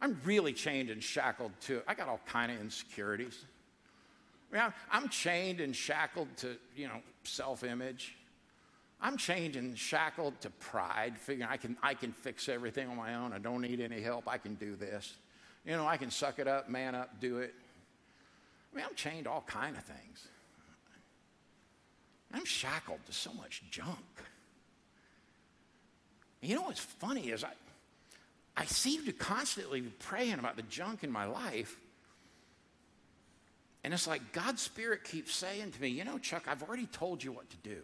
I'm 0.00 0.18
really 0.24 0.52
chained 0.52 0.90
and 0.90 1.02
shackled 1.02 1.52
to, 1.62 1.82
I 1.86 1.94
got 1.94 2.08
all 2.08 2.20
kind 2.26 2.50
of 2.50 2.60
insecurities. 2.60 3.44
I 4.52 4.56
mean, 4.56 4.72
I'm 4.90 5.08
chained 5.08 5.60
and 5.60 5.76
shackled 5.76 6.28
to, 6.38 6.56
you 6.74 6.88
know, 6.88 7.00
self-image. 7.24 8.16
I'm 9.02 9.16
chained 9.16 9.56
and 9.56 9.76
shackled 9.76 10.40
to 10.42 10.50
pride, 10.50 11.18
figuring 11.18 11.50
I 11.50 11.56
can, 11.56 11.76
I 11.82 11.94
can 11.94 12.12
fix 12.12 12.48
everything 12.48 12.88
on 12.88 12.96
my 12.96 13.16
own. 13.16 13.32
I 13.32 13.38
don't 13.38 13.60
need 13.60 13.80
any 13.80 14.00
help. 14.00 14.28
I 14.28 14.38
can 14.38 14.54
do 14.54 14.76
this. 14.76 15.14
You 15.66 15.72
know, 15.72 15.86
I 15.86 15.96
can 15.96 16.10
suck 16.10 16.38
it 16.38 16.46
up, 16.46 16.68
man 16.68 16.94
up, 16.94 17.20
do 17.20 17.38
it. 17.38 17.52
I 18.72 18.76
mean, 18.76 18.84
I'm 18.88 18.94
chained 18.94 19.26
all 19.26 19.44
kind 19.46 19.76
of 19.76 19.82
things. 19.82 20.28
I'm 22.32 22.44
shackled 22.44 23.00
to 23.06 23.12
so 23.12 23.32
much 23.34 23.64
junk. 23.70 23.98
You 26.40 26.54
know 26.54 26.62
what's 26.62 26.80
funny 26.80 27.30
is 27.30 27.42
I, 27.42 27.52
I 28.56 28.64
seem 28.66 29.04
to 29.06 29.12
constantly 29.12 29.80
be 29.80 29.90
praying 29.90 30.34
about 30.34 30.56
the 30.56 30.62
junk 30.62 31.02
in 31.02 31.10
my 31.10 31.24
life. 31.24 31.76
And 33.84 33.92
it's 33.92 34.06
like 34.06 34.32
God's 34.32 34.62
Spirit 34.62 35.02
keeps 35.02 35.34
saying 35.34 35.72
to 35.72 35.80
me, 35.80 35.88
you 35.88 36.04
know, 36.04 36.18
Chuck, 36.18 36.44
I've 36.46 36.62
already 36.62 36.86
told 36.86 37.22
you 37.22 37.32
what 37.32 37.50
to 37.50 37.56
do. 37.56 37.82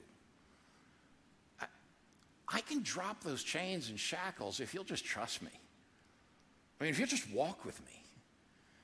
I 2.50 2.60
can 2.60 2.82
drop 2.82 3.22
those 3.22 3.42
chains 3.42 3.90
and 3.90 3.98
shackles 3.98 4.60
if 4.60 4.72
you'll 4.72 4.84
just 4.84 5.04
trust 5.04 5.42
me. 5.42 5.50
I 6.80 6.84
mean, 6.84 6.90
if 6.90 6.98
you'll 6.98 7.08
just 7.08 7.30
walk 7.30 7.64
with 7.64 7.78
me. 7.84 7.92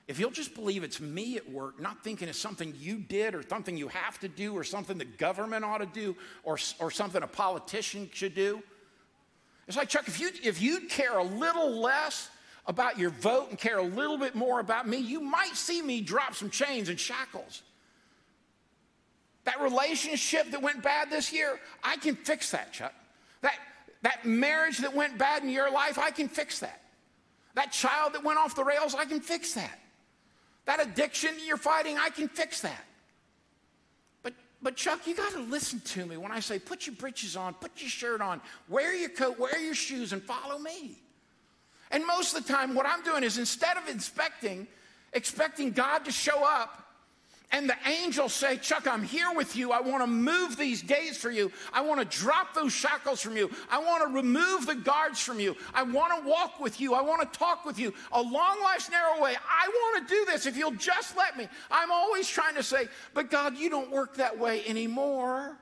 If 0.06 0.18
you'll 0.18 0.30
just 0.30 0.54
believe 0.54 0.84
it's 0.84 1.00
me 1.00 1.38
at 1.38 1.50
work, 1.50 1.80
not 1.80 2.04
thinking 2.04 2.28
it's 2.28 2.38
something 2.38 2.74
you 2.78 2.98
did 2.98 3.34
or 3.34 3.42
something 3.42 3.76
you 3.76 3.88
have 3.88 4.20
to 4.20 4.28
do 4.28 4.52
or 4.52 4.62
something 4.62 4.98
the 4.98 5.06
government 5.06 5.64
ought 5.64 5.78
to 5.78 5.86
do 5.86 6.14
or, 6.42 6.58
or 6.78 6.90
something 6.90 7.22
a 7.22 7.26
politician 7.26 8.10
should 8.12 8.34
do. 8.34 8.62
It's 9.66 9.78
like, 9.78 9.88
Chuck, 9.88 10.06
if 10.06 10.20
you, 10.20 10.30
if 10.42 10.60
you'd 10.60 10.90
care 10.90 11.16
a 11.16 11.24
little 11.24 11.80
less 11.80 12.28
about 12.66 12.98
your 12.98 13.10
vote 13.10 13.48
and 13.48 13.58
care 13.58 13.78
a 13.78 13.82
little 13.82 14.18
bit 14.18 14.34
more 14.34 14.60
about 14.60 14.86
me, 14.86 14.98
you 14.98 15.20
might 15.20 15.54
see 15.54 15.80
me 15.80 16.02
drop 16.02 16.34
some 16.34 16.50
chains 16.50 16.90
and 16.90 17.00
shackles. 17.00 17.62
That 19.44 19.62
relationship 19.62 20.50
that 20.50 20.60
went 20.60 20.82
bad 20.82 21.10
this 21.10 21.32
year, 21.32 21.58
I 21.82 21.96
can 21.96 22.14
fix 22.14 22.50
that, 22.50 22.74
Chuck. 22.74 22.92
That, 23.44 23.58
that 24.00 24.24
marriage 24.24 24.78
that 24.78 24.94
went 24.94 25.18
bad 25.18 25.42
in 25.42 25.50
your 25.50 25.70
life, 25.70 25.98
I 25.98 26.10
can 26.10 26.28
fix 26.28 26.60
that. 26.60 26.80
That 27.54 27.72
child 27.72 28.14
that 28.14 28.24
went 28.24 28.38
off 28.38 28.56
the 28.56 28.64
rails, 28.64 28.94
I 28.94 29.04
can 29.04 29.20
fix 29.20 29.52
that. 29.52 29.78
That 30.64 30.80
addiction 30.80 31.34
you're 31.46 31.58
fighting, 31.58 31.98
I 31.98 32.08
can 32.08 32.28
fix 32.28 32.62
that. 32.62 32.84
But, 34.22 34.32
but 34.62 34.76
Chuck, 34.76 35.06
you 35.06 35.14
got 35.14 35.30
to 35.34 35.40
listen 35.40 35.80
to 35.80 36.06
me 36.06 36.16
when 36.16 36.32
I 36.32 36.40
say 36.40 36.58
put 36.58 36.86
your 36.86 36.96
breeches 36.96 37.36
on, 37.36 37.52
put 37.52 37.82
your 37.82 37.90
shirt 37.90 38.22
on, 38.22 38.40
wear 38.70 38.94
your 38.94 39.10
coat, 39.10 39.38
wear 39.38 39.58
your 39.58 39.74
shoes, 39.74 40.14
and 40.14 40.22
follow 40.22 40.58
me. 40.58 40.96
And 41.90 42.06
most 42.06 42.34
of 42.34 42.46
the 42.46 42.50
time, 42.50 42.74
what 42.74 42.86
I'm 42.86 43.04
doing 43.04 43.24
is 43.24 43.36
instead 43.36 43.76
of 43.76 43.86
inspecting, 43.88 44.66
expecting 45.12 45.70
God 45.70 46.06
to 46.06 46.10
show 46.10 46.42
up, 46.42 46.83
And 47.52 47.68
the 47.68 47.76
angels 47.86 48.32
say, 48.32 48.56
Chuck, 48.56 48.88
I'm 48.88 49.04
here 49.04 49.32
with 49.32 49.54
you. 49.54 49.70
I 49.70 49.80
want 49.80 50.02
to 50.02 50.08
move 50.08 50.56
these 50.56 50.82
gates 50.82 51.16
for 51.16 51.30
you. 51.30 51.52
I 51.72 51.82
want 51.82 52.00
to 52.00 52.18
drop 52.18 52.52
those 52.52 52.72
shackles 52.72 53.20
from 53.20 53.36
you. 53.36 53.48
I 53.70 53.78
want 53.78 54.02
to 54.02 54.12
remove 54.12 54.66
the 54.66 54.74
guards 54.74 55.20
from 55.20 55.38
you. 55.38 55.54
I 55.72 55.84
want 55.84 56.20
to 56.20 56.28
walk 56.28 56.58
with 56.58 56.80
you. 56.80 56.94
I 56.94 57.02
want 57.02 57.32
to 57.32 57.38
talk 57.38 57.64
with 57.64 57.78
you. 57.78 57.94
A 58.10 58.20
long 58.20 58.60
life's 58.60 58.90
narrow 58.90 59.20
way. 59.22 59.36
I 59.36 59.68
want 59.68 60.08
to 60.08 60.14
do 60.14 60.24
this 60.24 60.46
if 60.46 60.56
you'll 60.56 60.72
just 60.72 61.16
let 61.16 61.36
me. 61.36 61.46
I'm 61.70 61.92
always 61.92 62.28
trying 62.28 62.56
to 62.56 62.62
say, 62.62 62.88
but 63.12 63.30
God, 63.30 63.56
you 63.56 63.70
don't 63.70 63.90
work 63.90 64.16
that 64.16 64.36
way 64.36 64.66
anymore. 64.66 65.56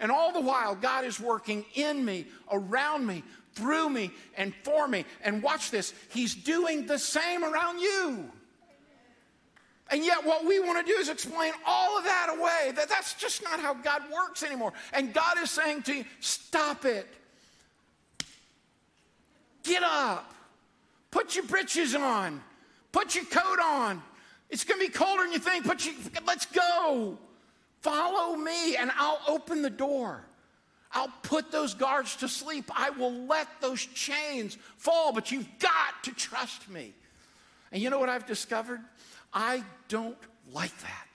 And 0.00 0.10
all 0.10 0.32
the 0.32 0.40
while, 0.40 0.74
God 0.74 1.04
is 1.04 1.20
working 1.20 1.64
in 1.74 2.04
me, 2.04 2.26
around 2.50 3.06
me, 3.06 3.22
through 3.54 3.90
me, 3.90 4.10
and 4.36 4.54
for 4.62 4.88
me. 4.88 5.04
And 5.22 5.42
watch 5.42 5.70
this, 5.70 5.92
He's 6.10 6.34
doing 6.34 6.86
the 6.86 6.98
same 6.98 7.44
around 7.44 7.80
you. 7.80 8.30
And 9.94 10.04
yet, 10.04 10.26
what 10.26 10.44
we 10.44 10.58
want 10.58 10.84
to 10.84 10.92
do 10.92 10.98
is 10.98 11.08
explain 11.08 11.52
all 11.64 11.96
of 11.96 12.02
that 12.02 12.26
away. 12.36 12.72
That 12.74 12.88
that's 12.88 13.14
just 13.14 13.44
not 13.44 13.60
how 13.60 13.74
God 13.74 14.02
works 14.12 14.42
anymore. 14.42 14.72
And 14.92 15.14
God 15.14 15.40
is 15.40 15.52
saying 15.52 15.82
to 15.82 15.94
you, 15.94 16.04
stop 16.18 16.84
it. 16.84 17.06
Get 19.62 19.84
up. 19.84 20.34
Put 21.12 21.36
your 21.36 21.44
britches 21.44 21.94
on. 21.94 22.42
Put 22.90 23.14
your 23.14 23.24
coat 23.26 23.60
on. 23.62 24.02
It's 24.50 24.64
going 24.64 24.80
to 24.80 24.86
be 24.88 24.92
colder 24.92 25.22
than 25.22 25.32
you 25.32 25.38
think. 25.38 25.64
Put 25.64 25.86
you, 25.86 25.92
let's 26.26 26.46
go. 26.46 27.16
Follow 27.80 28.34
me, 28.34 28.74
and 28.74 28.90
I'll 28.98 29.20
open 29.28 29.62
the 29.62 29.70
door. 29.70 30.24
I'll 30.90 31.12
put 31.22 31.52
those 31.52 31.72
guards 31.72 32.16
to 32.16 32.28
sleep. 32.28 32.68
I 32.74 32.90
will 32.90 33.12
let 33.26 33.46
those 33.60 33.86
chains 33.86 34.58
fall, 34.76 35.12
but 35.12 35.30
you've 35.30 35.46
got 35.60 36.02
to 36.02 36.12
trust 36.12 36.68
me. 36.68 36.94
And 37.70 37.80
you 37.80 37.90
know 37.90 38.00
what 38.00 38.08
I've 38.08 38.26
discovered? 38.26 38.80
I 39.34 39.64
don't 39.88 40.16
like 40.52 40.76
that. 40.78 41.08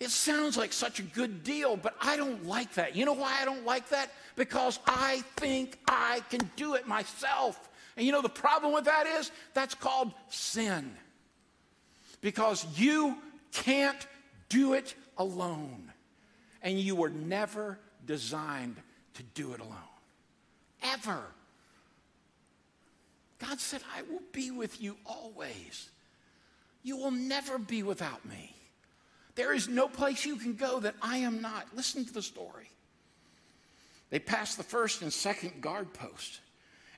It 0.00 0.10
sounds 0.10 0.56
like 0.56 0.72
such 0.72 0.98
a 0.98 1.02
good 1.02 1.44
deal, 1.44 1.76
but 1.76 1.94
I 2.00 2.16
don't 2.16 2.46
like 2.46 2.74
that. 2.74 2.96
You 2.96 3.04
know 3.04 3.12
why 3.12 3.38
I 3.40 3.44
don't 3.44 3.66
like 3.66 3.90
that? 3.90 4.10
Because 4.34 4.78
I 4.86 5.22
think 5.36 5.78
I 5.86 6.22
can 6.30 6.50
do 6.56 6.74
it 6.74 6.88
myself. 6.88 7.68
And 7.96 8.06
you 8.06 8.12
know 8.12 8.22
the 8.22 8.30
problem 8.30 8.72
with 8.72 8.86
that 8.86 9.06
is 9.06 9.30
that's 9.52 9.74
called 9.74 10.12
sin. 10.30 10.90
Because 12.22 12.66
you 12.76 13.18
can't 13.52 14.06
do 14.48 14.72
it 14.72 14.94
alone. 15.18 15.92
And 16.62 16.78
you 16.80 16.94
were 16.94 17.10
never 17.10 17.78
designed 18.06 18.76
to 19.14 19.22
do 19.34 19.52
it 19.52 19.60
alone. 19.60 19.76
Ever. 20.82 21.22
God 23.38 23.60
said, 23.60 23.82
I 23.96 24.02
will 24.02 24.22
be 24.32 24.50
with 24.50 24.80
you 24.80 24.96
always. 25.04 25.90
You 26.82 26.96
will 26.96 27.10
never 27.10 27.58
be 27.58 27.82
without 27.82 28.24
me. 28.24 28.54
There 29.34 29.52
is 29.54 29.68
no 29.68 29.88
place 29.88 30.24
you 30.24 30.36
can 30.36 30.54
go 30.54 30.80
that 30.80 30.94
I 31.00 31.18
am 31.18 31.40
not. 31.40 31.66
Listen 31.74 32.04
to 32.04 32.12
the 32.12 32.22
story. 32.22 32.68
They 34.10 34.18
passed 34.18 34.56
the 34.56 34.64
first 34.64 35.02
and 35.02 35.12
second 35.12 35.60
guard 35.60 35.92
posts 35.92 36.40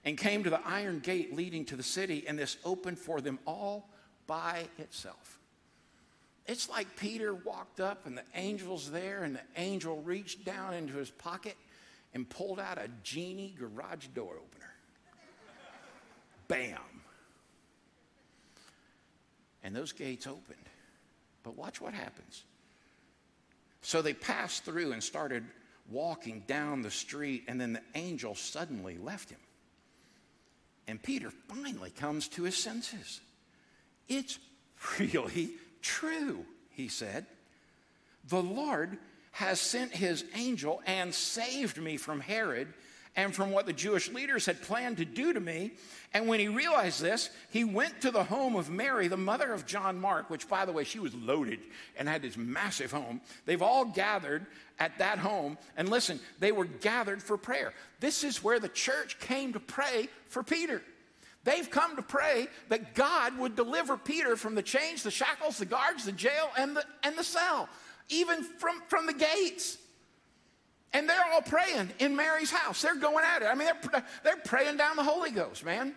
and 0.05 0.17
came 0.17 0.43
to 0.45 0.51
the 0.51 0.61
iron 0.67 1.01
gate 1.01 1.37
leading 1.37 1.65
to 1.67 1.77
the 1.77 1.83
city, 1.83 2.25
and 2.27 2.39
this 2.39 2.57
opened 2.65 2.99
for 2.99 3.21
them 3.21 3.39
all 3.47 3.89
by 4.27 4.65
itself. 4.79 5.39
It's 6.47 6.69
like 6.69 6.97
Peter 6.97 7.35
walked 7.35 7.79
up 7.79 8.07
and 8.07 8.17
the 8.17 8.25
angel's 8.35 8.91
there, 8.91 9.23
and 9.23 9.37
the 9.37 9.61
angel 9.61 10.01
reached 10.03 10.45
down 10.45 10.75
into 10.75 10.95
his 10.95 11.11
pocket 11.11 11.57
and 12.15 12.29
pulled 12.29 12.59
out 12.59 12.79
a 12.79 12.89
genie 13.05 13.55
garage 13.59 14.07
door 14.09 14.35
opener. 14.35 14.75
Bam 16.49 16.92
and 19.63 19.75
those 19.75 19.93
gates 19.93 20.27
opened. 20.27 20.69
But 21.43 21.57
watch 21.57 21.81
what 21.81 21.95
happens. 21.95 22.45
So 23.83 24.01
they 24.01 24.15
passed 24.15 24.65
through 24.65 24.93
and 24.93 25.03
started 25.03 25.45
walking 25.91 26.45
down 26.47 26.83
the 26.83 26.91
street, 26.91 27.45
and 27.49 27.61
then 27.61 27.73
the 27.75 27.83
angel 27.95 28.35
suddenly 28.35 28.97
left 28.97 29.31
him. 29.31 29.41
And 30.87 31.03
Peter 31.03 31.31
finally 31.49 31.91
comes 31.91 32.29
to 32.29 32.45
his 32.45 32.57
senses. 32.57 33.21
It's 34.09 34.39
really 34.99 35.51
true, 35.81 36.45
he 36.71 36.89
said. 36.89 37.27
The 38.29 38.43
Lord 38.43 38.99
has 39.33 39.61
sent 39.61 39.93
his 39.93 40.25
angel 40.35 40.83
and 40.87 41.15
saved 41.15 41.81
me 41.81 41.97
from 41.97 42.21
Herod 42.21 42.69
and 43.15 43.35
from 43.35 43.51
what 43.51 43.67
the 43.67 43.73
Jewish 43.73 44.11
leaders 44.11 44.47
had 44.47 44.63
planned 44.63 44.97
to 44.97 45.05
do 45.05 45.33
to 45.33 45.41
me. 45.41 45.73
And 46.15 46.29
when 46.29 46.41
he 46.41 46.49
realized 46.49 47.01
this, 47.01 47.31
he 47.51 47.65
went 47.65 48.01
to 48.03 48.11
the 48.11 48.25
home 48.25 48.57
of 48.57 48.71
Mary, 48.71 49.09
the 49.09 49.17
mother 49.17 49.53
of 49.53 49.67
John 49.67 50.01
Mark, 50.01 50.31
which, 50.31 50.49
by 50.49 50.65
the 50.65 50.73
way, 50.73 50.85
she 50.85 50.99
was 50.99 51.15
loaded 51.15 51.61
and 51.97 52.09
had 52.09 52.23
this 52.23 52.37
massive 52.37 52.91
home. 52.91 53.21
They've 53.45 53.63
all 53.63 53.85
gathered 53.85 54.47
at 54.79 54.99
that 54.99 55.19
home. 55.19 55.59
And 55.77 55.89
listen, 55.89 56.21
they 56.39 56.53
were 56.53 56.65
gathered 56.65 57.23
for 57.23 57.37
prayer. 57.37 57.75
This 58.01 58.25
is 58.25 58.43
where 58.43 58.59
the 58.59 58.69
church 58.69 59.21
came 59.21 59.53
to 59.53 59.61
pray 59.61 60.09
for 60.29 60.43
Peter. 60.43 60.83
They've 61.45 61.69
come 61.69 61.97
to 61.97 62.03
pray 62.03 62.49
that 62.69 62.95
God 62.95 63.37
would 63.39 63.57
deliver 63.57 63.97
Peter 63.97 64.37
from 64.37 64.55
the 64.55 64.63
chains, 64.63 65.03
the 65.03 65.11
shackles, 65.11 65.59
the 65.59 65.67
guards, 65.67 66.05
the 66.05 66.13
jail, 66.13 66.51
and 66.57 66.77
the, 66.77 66.85
and 67.03 67.17
the 67.19 67.25
cell, 67.25 67.69
even 68.09 68.43
from, 68.43 68.81
from 68.89 69.07
the 69.07 69.13
gates. 69.13 69.77
And 70.95 71.09
they're 71.09 71.25
all 71.33 71.43
praying 71.43 71.91
in 71.99 72.15
Mary's 72.17 72.51
house. 72.51 72.83
They're 72.83 72.97
going 72.97 73.25
at 73.25 73.43
it. 73.43 73.47
I 73.47 73.55
mean, 73.55 73.69
they're, 73.69 74.05
they're 74.25 74.37
praying 74.37 74.77
down 74.77 74.97
the 74.97 75.03
Holy 75.05 75.31
Ghost, 75.31 75.65
man. 75.65 75.95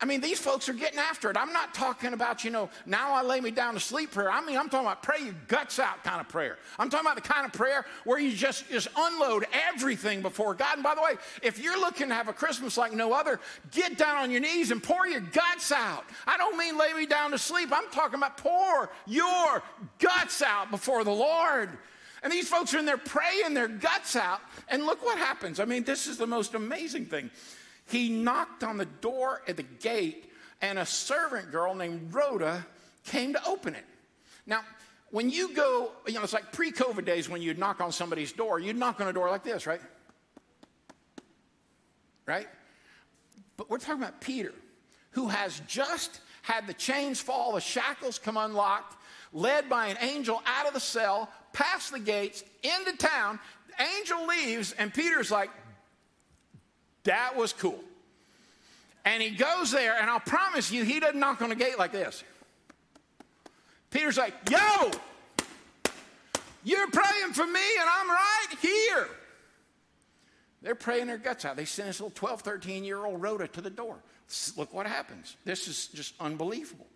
I 0.00 0.06
mean, 0.06 0.20
these 0.20 0.40
folks 0.40 0.68
are 0.68 0.72
getting 0.72 0.98
after 0.98 1.30
it. 1.30 1.36
I'm 1.36 1.52
not 1.52 1.72
talking 1.72 2.12
about, 2.12 2.44
you 2.44 2.50
know, 2.50 2.68
now 2.84 3.12
I 3.12 3.22
lay 3.22 3.40
me 3.40 3.50
down 3.50 3.74
to 3.74 3.80
sleep 3.80 4.10
prayer. 4.10 4.30
I 4.30 4.44
mean, 4.44 4.56
I'm 4.56 4.68
talking 4.68 4.86
about 4.86 5.02
pray 5.02 5.20
your 5.22 5.34
guts 5.46 5.78
out 5.78 6.02
kind 6.02 6.20
of 6.20 6.28
prayer. 6.28 6.58
I'm 6.78 6.90
talking 6.90 7.06
about 7.06 7.14
the 7.22 7.26
kind 7.26 7.46
of 7.46 7.52
prayer 7.52 7.86
where 8.04 8.18
you 8.18 8.32
just, 8.32 8.68
just 8.68 8.88
unload 8.96 9.46
everything 9.68 10.20
before 10.20 10.54
God. 10.54 10.74
And 10.74 10.82
by 10.82 10.94
the 10.96 11.00
way, 11.00 11.14
if 11.42 11.60
you're 11.60 11.78
looking 11.78 12.08
to 12.08 12.14
have 12.14 12.28
a 12.28 12.32
Christmas 12.32 12.76
like 12.76 12.92
no 12.92 13.12
other, 13.12 13.38
get 13.70 13.96
down 13.96 14.16
on 14.16 14.30
your 14.30 14.40
knees 14.40 14.72
and 14.72 14.82
pour 14.82 15.06
your 15.06 15.20
guts 15.20 15.70
out. 15.70 16.04
I 16.26 16.36
don't 16.36 16.58
mean 16.58 16.76
lay 16.76 16.92
me 16.92 17.06
down 17.06 17.30
to 17.30 17.38
sleep. 17.38 17.70
I'm 17.72 17.88
talking 17.90 18.16
about 18.16 18.36
pour 18.36 18.90
your 19.06 19.62
guts 20.00 20.42
out 20.42 20.72
before 20.72 21.04
the 21.04 21.12
Lord. 21.12 21.70
And 22.24 22.32
these 22.32 22.48
folks 22.48 22.72
are 22.72 22.78
in 22.78 22.86
there 22.86 22.96
praying 22.96 23.52
their 23.52 23.68
guts 23.68 24.16
out. 24.16 24.40
And 24.68 24.84
look 24.86 25.04
what 25.04 25.18
happens. 25.18 25.60
I 25.60 25.66
mean, 25.66 25.84
this 25.84 26.06
is 26.06 26.16
the 26.16 26.26
most 26.26 26.54
amazing 26.54 27.04
thing. 27.04 27.30
He 27.86 28.08
knocked 28.08 28.64
on 28.64 28.78
the 28.78 28.86
door 28.86 29.42
at 29.46 29.58
the 29.58 29.62
gate, 29.62 30.32
and 30.62 30.78
a 30.78 30.86
servant 30.86 31.52
girl 31.52 31.74
named 31.74 32.14
Rhoda 32.14 32.66
came 33.04 33.34
to 33.34 33.46
open 33.46 33.74
it. 33.74 33.84
Now, 34.46 34.62
when 35.10 35.28
you 35.28 35.52
go, 35.54 35.92
you 36.06 36.14
know, 36.14 36.22
it's 36.22 36.32
like 36.32 36.50
pre 36.50 36.72
COVID 36.72 37.04
days 37.04 37.28
when 37.28 37.42
you'd 37.42 37.58
knock 37.58 37.82
on 37.82 37.92
somebody's 37.92 38.32
door, 38.32 38.58
you'd 38.58 38.76
knock 38.76 39.02
on 39.02 39.08
a 39.08 39.12
door 39.12 39.28
like 39.28 39.44
this, 39.44 39.66
right? 39.66 39.80
Right? 42.24 42.48
But 43.58 43.68
we're 43.68 43.78
talking 43.78 44.02
about 44.02 44.22
Peter, 44.22 44.54
who 45.10 45.28
has 45.28 45.60
just 45.68 46.20
had 46.40 46.66
the 46.66 46.74
chains 46.74 47.20
fall, 47.20 47.52
the 47.52 47.60
shackles 47.60 48.18
come 48.18 48.38
unlocked, 48.38 48.96
led 49.34 49.68
by 49.68 49.88
an 49.88 49.98
angel 50.00 50.42
out 50.46 50.66
of 50.66 50.72
the 50.72 50.80
cell, 50.80 51.30
past 51.54 51.90
the 51.92 51.98
gates, 51.98 52.44
into 52.62 52.96
town. 52.98 53.38
Angel 53.98 54.26
leaves, 54.26 54.72
and 54.72 54.92
Peter's 54.92 55.30
like, 55.30 55.50
that 57.04 57.36
was 57.36 57.54
cool. 57.54 57.82
And 59.06 59.22
he 59.22 59.30
goes 59.30 59.70
there, 59.70 59.96
and 59.98 60.10
I'll 60.10 60.20
promise 60.20 60.70
you, 60.70 60.84
he 60.84 61.00
doesn't 61.00 61.18
knock 61.18 61.40
on 61.40 61.50
a 61.50 61.54
gate 61.54 61.78
like 61.78 61.92
this. 61.92 62.22
Peter's 63.90 64.18
like, 64.18 64.34
Yo, 64.50 64.90
you're 66.64 66.90
praying 66.90 67.32
for 67.32 67.46
me, 67.46 67.60
and 67.78 67.88
I'm 67.88 68.10
right 68.10 68.58
here. 68.60 69.08
They're 70.62 70.74
praying 70.74 71.08
their 71.08 71.18
guts 71.18 71.44
out. 71.44 71.56
They 71.56 71.66
send 71.66 71.90
this 71.90 72.00
little 72.00 72.14
12, 72.14 72.40
13 72.40 72.84
year 72.84 73.04
old 73.04 73.20
Rhoda 73.20 73.46
to 73.48 73.60
the 73.60 73.70
door. 73.70 73.96
Look 74.56 74.72
what 74.72 74.86
happens. 74.86 75.36
This 75.44 75.68
is 75.68 75.88
just 75.88 76.14
unbelievable. 76.18 76.86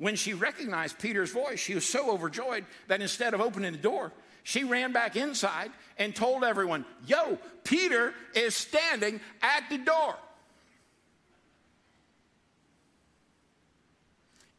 When 0.00 0.16
she 0.16 0.32
recognized 0.32 0.98
Peter's 0.98 1.30
voice, 1.30 1.60
she 1.60 1.74
was 1.74 1.84
so 1.84 2.10
overjoyed 2.10 2.64
that 2.88 3.02
instead 3.02 3.34
of 3.34 3.42
opening 3.42 3.72
the 3.72 3.78
door, 3.78 4.12
she 4.44 4.64
ran 4.64 4.92
back 4.92 5.14
inside 5.14 5.70
and 5.98 6.16
told 6.16 6.42
everyone, 6.42 6.86
Yo, 7.06 7.38
Peter 7.64 8.14
is 8.34 8.56
standing 8.56 9.20
at 9.42 9.68
the 9.68 9.76
door. 9.76 10.16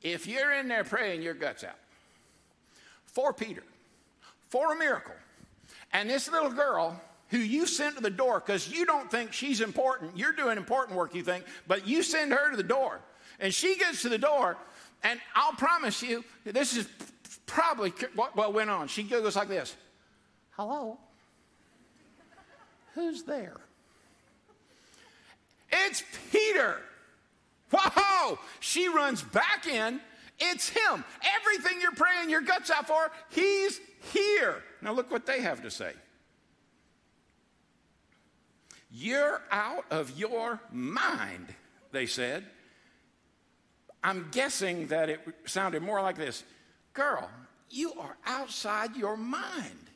If 0.03 0.27
you're 0.27 0.51
in 0.53 0.67
there 0.67 0.83
praying 0.83 1.23
your 1.23 1.33
guts 1.33 1.63
out 1.63 1.77
for 3.07 3.33
Peter, 3.33 3.63
for 4.49 4.73
a 4.73 4.77
miracle, 4.77 5.15
and 5.91 6.07
this 6.07 6.29
little 6.29 6.51
girl 6.51 7.01
who 7.29 7.39
you 7.39 7.65
sent 7.65 7.95
to 7.95 8.01
the 8.03 8.11
door 8.11 8.39
because 8.39 8.69
you 8.69 8.85
don't 8.85 9.09
think 9.09 9.33
she's 9.33 9.59
important, 9.59 10.15
you're 10.15 10.33
doing 10.33 10.57
important 10.57 10.95
work, 10.95 11.15
you 11.15 11.23
think, 11.23 11.45
but 11.67 11.87
you 11.87 12.03
send 12.03 12.31
her 12.31 12.51
to 12.51 12.57
the 12.57 12.61
door, 12.61 12.99
and 13.39 13.51
she 13.51 13.75
gets 13.75 14.03
to 14.03 14.09
the 14.09 14.19
door 14.19 14.55
and 15.03 15.19
I'll 15.35 15.53
promise 15.53 16.01
you, 16.01 16.23
this 16.45 16.75
is 16.75 16.87
probably 17.45 17.93
what, 18.15 18.53
went 18.53 18.69
on. 18.69 18.87
She 18.87 19.03
goes 19.03 19.35
like 19.35 19.47
this 19.47 19.75
Hello? 20.51 20.97
Who's 22.93 23.23
there? 23.23 23.57
It's 25.71 26.03
Peter. 26.31 26.81
Whoa! 27.71 28.37
She 28.59 28.89
runs 28.89 29.23
back 29.23 29.65
in. 29.65 30.01
It's 30.39 30.69
him. 30.69 31.05
Everything 31.39 31.79
you're 31.81 31.93
praying 31.93 32.29
your 32.29 32.41
guts 32.41 32.69
out 32.69 32.87
for, 32.87 33.11
he's 33.29 33.79
here. 34.11 34.63
Now, 34.81 34.91
look 34.91 35.11
what 35.11 35.25
they 35.25 35.41
have 35.41 35.61
to 35.61 35.71
say. 35.71 35.93
You're 38.91 39.41
out 39.51 39.85
of 39.89 40.19
your 40.19 40.59
mind, 40.71 41.47
they 41.91 42.07
said. 42.07 42.43
I'm 44.03 44.29
guessing 44.31 44.87
that 44.87 45.09
it 45.09 45.19
sounded 45.45 45.81
more 45.81 46.01
like 46.01 46.17
this 46.17 46.43
Girl, 46.93 47.29
you 47.69 47.93
are 47.99 48.17
outside 48.25 48.95
your 48.95 49.17
mind. 49.17 49.87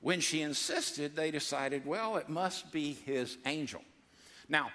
When 0.00 0.20
she 0.20 0.42
insisted, 0.42 1.16
they 1.16 1.30
decided, 1.30 1.84
well, 1.84 2.16
it 2.16 2.28
must 2.28 2.72
be 2.72 2.92
his 3.04 3.36
angel. 3.44 3.82
Now, 4.48 4.70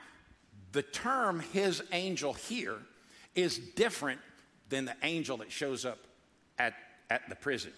the 0.73 0.81
term 0.81 1.39
his 1.39 1.81
angel 1.91 2.33
here 2.33 2.77
is 3.33 3.57
different 3.57 4.19
than 4.69 4.85
the 4.85 4.95
angel 5.01 5.37
that 5.37 5.51
shows 5.51 5.85
up 5.85 5.99
at, 6.59 6.73
at 7.09 7.29
the 7.29 7.35
prison. 7.35 7.71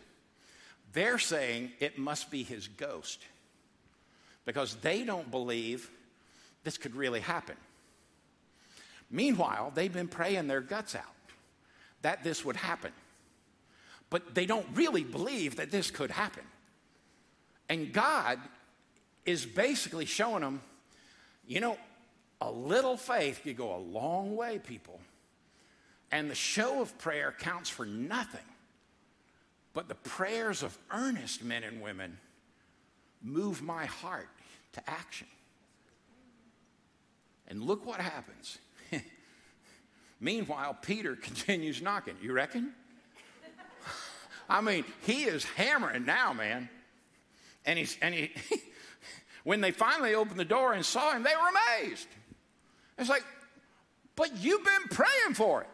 They're 0.93 1.19
saying 1.19 1.71
it 1.79 1.97
must 1.97 2.31
be 2.31 2.41
his 2.43 2.67
ghost 2.67 3.21
because 4.45 4.75
they 4.75 5.03
don't 5.03 5.29
believe 5.29 5.89
this 6.63 6.77
could 6.77 6.95
really 6.95 7.19
happen. 7.19 7.55
Meanwhile, 9.09 9.71
they've 9.75 9.93
been 9.93 10.07
praying 10.07 10.47
their 10.47 10.61
guts 10.61 10.95
out 10.95 11.03
that 12.01 12.23
this 12.23 12.45
would 12.45 12.55
happen. 12.55 12.91
But 14.09 14.35
they 14.35 14.45
don't 14.45 14.67
really 14.73 15.03
believe 15.03 15.55
that 15.55 15.71
this 15.71 15.89
could 15.89 16.11
happen. 16.11 16.43
And 17.69 17.91
God 17.91 18.39
is 19.25 19.45
basically 19.45 20.05
showing 20.05 20.41
them, 20.41 20.61
you 21.47 21.59
know, 21.59 21.77
a 22.41 22.51
little 22.51 22.97
faith 22.97 23.41
could 23.43 23.57
go 23.57 23.75
a 23.75 23.77
long 23.77 24.35
way, 24.35 24.59
people. 24.59 24.99
And 26.11 26.29
the 26.29 26.35
show 26.35 26.81
of 26.81 26.97
prayer 26.99 27.33
counts 27.37 27.69
for 27.69 27.85
nothing. 27.85 28.45
But 29.73 29.87
the 29.87 29.95
prayers 29.95 30.63
of 30.63 30.77
earnest 30.91 31.43
men 31.43 31.63
and 31.63 31.81
women 31.81 32.17
move 33.21 33.61
my 33.61 33.85
heart 33.85 34.29
to 34.73 34.89
action. 34.89 35.27
And 37.47 37.63
look 37.63 37.85
what 37.85 37.99
happens. 37.99 38.59
Meanwhile, 40.19 40.77
Peter 40.81 41.15
continues 41.21 41.81
knocking. 41.81 42.15
You 42.21 42.33
reckon? 42.33 42.73
I 44.47 44.61
mean, 44.61 44.85
he 45.01 45.23
is 45.23 45.43
hammering 45.43 46.05
now, 46.05 46.33
man. 46.33 46.69
And 47.65 47.79
he's 47.79 47.97
and 48.01 48.13
he 48.13 48.31
when 49.43 49.61
they 49.61 49.71
finally 49.71 50.13
opened 50.13 50.39
the 50.39 50.45
door 50.45 50.73
and 50.73 50.85
saw 50.85 51.13
him, 51.13 51.23
they 51.23 51.33
were 51.35 51.81
amazed. 51.81 52.07
It's 52.97 53.09
like, 53.09 53.23
but 54.15 54.37
you've 54.37 54.63
been 54.63 54.87
praying 54.91 55.33
for 55.33 55.61
it. 55.61 55.69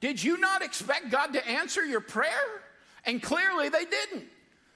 Did 0.00 0.22
you 0.22 0.38
not 0.38 0.62
expect 0.62 1.10
God 1.10 1.34
to 1.34 1.46
answer 1.46 1.84
your 1.84 2.00
prayer? 2.00 2.62
And 3.04 3.22
clearly 3.22 3.68
they 3.68 3.84
didn't. 3.84 4.26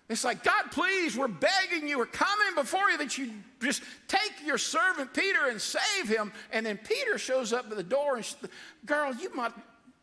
It's 0.09 0.25
like, 0.25 0.45
God, 0.45 0.65
please, 0.71 1.17
we're 1.17 1.29
begging 1.29 1.89
you, 1.89 1.97
we're 1.97 2.07
coming 2.07 2.55
before 2.55 2.91
you 2.91 2.99
that 2.99 3.17
you 3.17 3.31
just 3.63 3.83
take 4.07 4.33
your 4.45 4.59
servant 4.59 5.15
Peter 5.15 5.49
and 5.49 5.61
save 5.61 6.09
him. 6.09 6.31
And 6.53 6.67
then 6.67 6.79
Peter 6.79 7.17
shows 7.17 7.55
up 7.55 7.71
at 7.71 7.77
the 7.77 7.83
door 7.83 8.17
and, 8.17 8.37
girl, 8.85 9.15
you 9.15 9.35
must, 9.35 9.55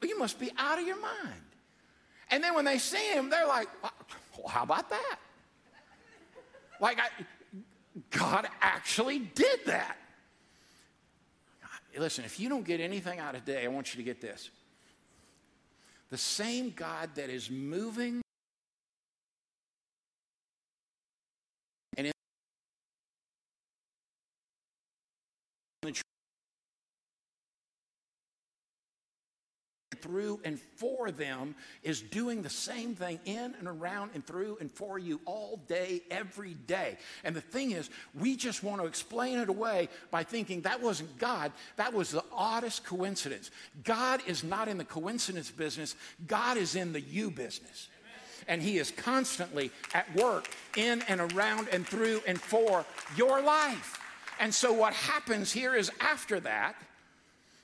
you 0.01 0.17
must 0.17 0.39
be 0.39 0.51
out 0.57 0.79
of 0.79 0.87
your 0.87 0.99
mind. 0.99 1.41
And 2.31 2.43
then 2.43 2.55
when 2.55 2.65
they 2.65 2.79
see 2.79 3.11
him, 3.11 3.29
they're 3.29 3.47
like, 3.47 3.67
well, 3.83 4.47
how 4.47 4.63
about 4.63 4.89
that? 4.89 5.17
Like, 6.79 6.97
I, 6.97 7.09
God 8.09 8.47
actually 8.59 9.19
did 9.19 9.59
that. 9.67 9.97
Listen, 11.95 12.25
if 12.25 12.39
you 12.39 12.49
don't 12.49 12.65
get 12.65 12.79
anything 12.79 13.19
out 13.19 13.35
of 13.35 13.45
today, 13.45 13.65
I 13.65 13.67
want 13.67 13.93
you 13.93 13.97
to 13.97 14.03
get 14.03 14.19
this. 14.19 14.49
The 16.09 16.17
same 16.17 16.71
God 16.71 17.11
that 17.15 17.29
is 17.29 17.51
moving 17.51 18.21
through 30.11 30.41
and 30.43 30.59
for 30.75 31.09
them 31.09 31.55
is 31.83 32.01
doing 32.01 32.41
the 32.41 32.49
same 32.49 32.95
thing 32.95 33.17
in 33.23 33.55
and 33.57 33.65
around 33.65 34.11
and 34.13 34.25
through 34.25 34.57
and 34.59 34.69
for 34.69 34.99
you 34.99 35.21
all 35.23 35.61
day, 35.69 36.01
every 36.11 36.53
day. 36.53 36.97
And 37.23 37.33
the 37.33 37.39
thing 37.39 37.71
is, 37.71 37.89
we 38.19 38.35
just 38.35 38.61
want 38.61 38.81
to 38.81 38.87
explain 38.87 39.39
it 39.39 39.47
away 39.47 39.87
by 40.11 40.25
thinking 40.25 40.61
that 40.61 40.81
wasn't 40.81 41.17
God, 41.17 41.53
that 41.77 41.93
was 41.93 42.11
the 42.11 42.25
oddest 42.33 42.83
coincidence. 42.83 43.51
God 43.85 44.19
is 44.27 44.43
not 44.43 44.67
in 44.67 44.77
the 44.77 44.83
coincidence 44.83 45.49
business, 45.49 45.95
God 46.27 46.57
is 46.57 46.75
in 46.75 46.91
the 46.91 47.01
you 47.01 47.31
business. 47.31 47.87
And 48.49 48.61
He 48.61 48.79
is 48.79 48.91
constantly 48.91 49.71
at 49.93 50.13
work 50.15 50.49
in 50.75 51.03
and 51.03 51.21
around 51.21 51.69
and 51.71 51.87
through 51.87 52.21
and 52.27 52.41
for 52.41 52.83
your 53.15 53.41
life. 53.41 53.97
And 54.41 54.53
so, 54.53 54.73
what 54.73 54.93
happens 54.93 55.53
here 55.53 55.73
is 55.73 55.89
after 56.01 56.39
that, 56.41 56.75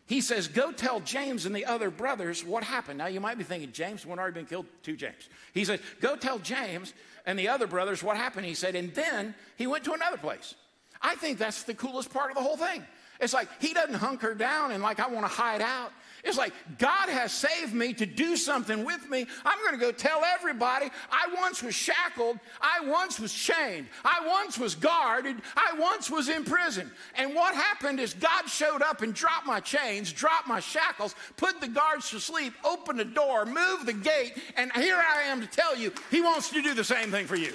he 0.07 0.21
says, 0.21 0.47
Go 0.47 0.71
tell 0.71 1.01
James 1.01 1.45
and 1.45 1.55
the 1.55 1.65
other 1.65 1.91
brothers 1.91 2.43
what 2.43 2.63
happened. 2.63 2.97
Now, 2.97 3.07
you 3.07 3.19
might 3.19 3.37
be 3.37 3.43
thinking, 3.43 3.71
James, 3.73 4.05
one 4.05 4.17
already 4.17 4.33
been 4.33 4.45
killed? 4.45 4.65
Two 4.81 4.95
James. 4.95 5.29
He 5.53 5.65
says, 5.65 5.81
Go 6.01 6.15
tell 6.15 6.39
James 6.39 6.93
and 7.25 7.37
the 7.37 7.49
other 7.49 7.67
brothers 7.67 8.01
what 8.01 8.15
happened. 8.15 8.45
He 8.45 8.53
said, 8.53 8.75
And 8.75 8.93
then 8.93 9.35
he 9.57 9.67
went 9.67 9.83
to 9.83 9.93
another 9.93 10.17
place. 10.17 10.55
I 11.01 11.15
think 11.15 11.37
that's 11.37 11.63
the 11.63 11.73
coolest 11.73 12.11
part 12.11 12.31
of 12.31 12.37
the 12.37 12.41
whole 12.41 12.57
thing. 12.57 12.85
It's 13.19 13.33
like 13.33 13.49
he 13.59 13.73
doesn't 13.73 13.95
hunker 13.95 14.33
down 14.33 14.71
and 14.71 14.83
like, 14.83 14.99
I 14.99 15.07
want 15.07 15.25
to 15.25 15.31
hide 15.31 15.61
out. 15.61 15.91
It's 16.23 16.37
like 16.37 16.53
God 16.77 17.09
has 17.09 17.31
saved 17.31 17.73
me 17.73 17.93
to 17.93 18.05
do 18.05 18.35
something 18.35 18.83
with 18.83 19.09
me. 19.09 19.27
I'm 19.45 19.59
going 19.59 19.73
to 19.73 19.79
go 19.79 19.91
tell 19.91 20.23
everybody 20.23 20.89
I 21.11 21.33
once 21.39 21.63
was 21.63 21.73
shackled. 21.73 22.39
I 22.59 22.85
once 22.85 23.19
was 23.19 23.31
chained. 23.33 23.87
I 24.03 24.25
once 24.27 24.57
was 24.57 24.75
guarded. 24.75 25.37
I 25.55 25.73
once 25.79 26.09
was 26.09 26.27
in 26.27 26.43
prison. 26.43 26.91
And 27.15 27.33
what 27.33 27.55
happened 27.55 27.99
is 27.99 28.13
God 28.13 28.47
showed 28.47 28.81
up 28.81 29.01
and 29.01 29.13
dropped 29.13 29.45
my 29.45 29.59
chains, 29.59 30.11
dropped 30.11 30.47
my 30.47 30.59
shackles, 30.59 31.15
put 31.37 31.61
the 31.61 31.67
guards 31.67 32.09
to 32.09 32.19
sleep, 32.19 32.53
opened 32.65 32.99
the 32.99 33.05
door, 33.05 33.45
moved 33.45 33.85
the 33.85 33.93
gate, 33.93 34.37
and 34.57 34.71
here 34.73 34.97
I 34.97 35.23
am 35.23 35.39
to 35.41 35.47
tell 35.47 35.77
you 35.77 35.93
He 36.11 36.21
wants 36.21 36.49
to 36.49 36.61
do 36.61 36.73
the 36.73 36.83
same 36.83 37.09
thing 37.09 37.25
for 37.25 37.35
you. 37.35 37.53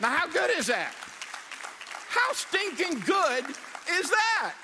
Now, 0.00 0.10
how 0.10 0.28
good 0.28 0.50
is 0.50 0.66
that? 0.66 0.92
How 2.08 2.32
stinking 2.32 3.00
good 3.00 3.44
is 3.90 4.10
that? 4.10 4.54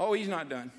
Oh, 0.00 0.14
he's 0.14 0.28
not 0.28 0.48
done. 0.48 0.72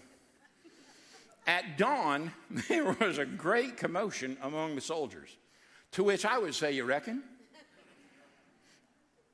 At 1.45 1.77
dawn, 1.77 2.31
there 2.67 2.97
was 2.99 3.19
a 3.19 3.25
great 3.25 3.77
commotion 3.77 4.35
among 4.41 4.75
the 4.75 4.81
soldiers. 4.81 5.29
To 5.93 6.03
which 6.03 6.25
I 6.25 6.39
would 6.39 6.55
say, 6.55 6.71
You 6.71 6.83
reckon? 6.83 7.21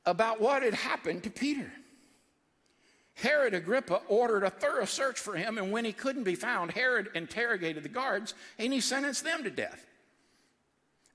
About 0.05 0.39
what 0.39 0.61
had 0.61 0.73
happened 0.73 1.23
to 1.23 1.29
Peter. 1.29 1.71
Herod 3.15 3.53
Agrippa 3.53 4.01
ordered 4.07 4.43
a 4.43 4.49
thorough 4.49 4.85
search 4.85 5.19
for 5.19 5.35
him, 5.35 5.57
and 5.57 5.71
when 5.71 5.85
he 5.85 5.91
couldn't 5.91 6.23
be 6.23 6.35
found, 6.35 6.71
Herod 6.71 7.09
interrogated 7.15 7.83
the 7.83 7.89
guards 7.89 8.35
and 8.59 8.71
he 8.71 8.79
sentenced 8.79 9.23
them 9.23 9.43
to 9.43 9.49
death. 9.49 9.85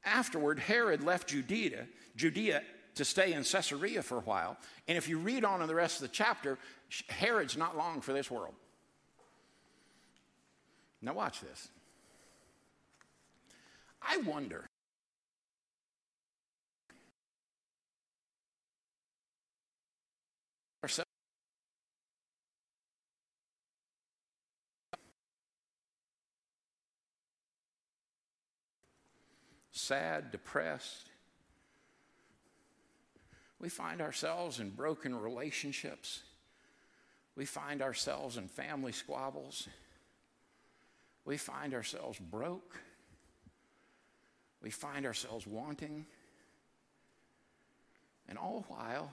Afterward, 0.05 0.59
Herod 0.59 1.05
left 1.05 1.29
Judea, 1.29 1.87
Judea 2.17 2.63
to 2.97 3.05
stay 3.05 3.33
in 3.33 3.45
Caesarea 3.45 4.03
for 4.03 4.19
a 4.19 4.23
while. 4.23 4.57
And 4.89 4.99
if 4.99 5.09
you 5.09 5.19
read 5.19 5.45
on 5.45 5.63
in 5.63 5.69
the 5.69 5.75
rest 5.75 5.97
of 5.97 6.03
the 6.03 6.15
chapter, 6.15 6.59
Herod's 7.09 7.57
not 7.57 7.77
long 7.77 8.01
for 8.01 8.13
this 8.13 8.31
world. 8.31 8.55
Now, 11.03 11.15
watch 11.15 11.41
this. 11.41 11.69
I 14.01 14.19
wonder. 14.19 14.67
Sad, 29.83 30.31
depressed. 30.31 31.09
We 33.59 33.69
find 33.69 34.01
ourselves 34.01 34.61
in 34.61 34.71
broken 34.71 35.19
relationships. 35.21 36.21
We 37.35 37.47
find 37.47 37.83
ourselves 37.83 38.37
in 38.37 38.47
family 38.47 38.93
squabbles 38.93 39.67
we 41.25 41.37
find 41.37 41.75
ourselves 41.75 42.19
broke. 42.19 42.81
We 44.63 44.71
find 44.71 45.07
ourselves 45.07 45.47
wanting. 45.47 46.07
And 48.29 48.39
all 48.39 48.65
the 48.67 48.75
while, 48.75 49.11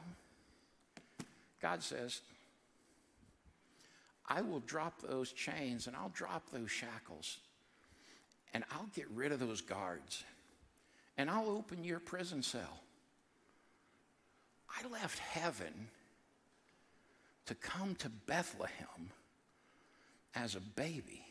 God 1.62 1.84
says, 1.84 2.22
I 4.28 4.42
will 4.42 4.62
drop 4.62 5.02
those 5.02 5.32
chains 5.32 5.88
and 5.88 5.96
I'll 5.96 6.12
drop 6.14 6.50
those 6.52 6.70
shackles 6.70 7.40
and 8.54 8.64
I'll 8.72 8.90
get 8.96 9.08
rid 9.14 9.32
of 9.32 9.40
those 9.40 9.62
guards 9.62 10.24
and 11.18 11.30
I'll 11.30 11.50
open 11.50 11.84
your 11.84 12.00
prison 12.00 12.44
cell. 12.44 12.82
I 14.70 14.88
left 14.88 15.18
heaven 15.20 15.90
to 17.48 17.56
come 17.56 17.96
to 17.96 18.10
Bethlehem 18.10 19.10
as 20.36 20.54
a 20.54 20.60
baby 20.60 21.29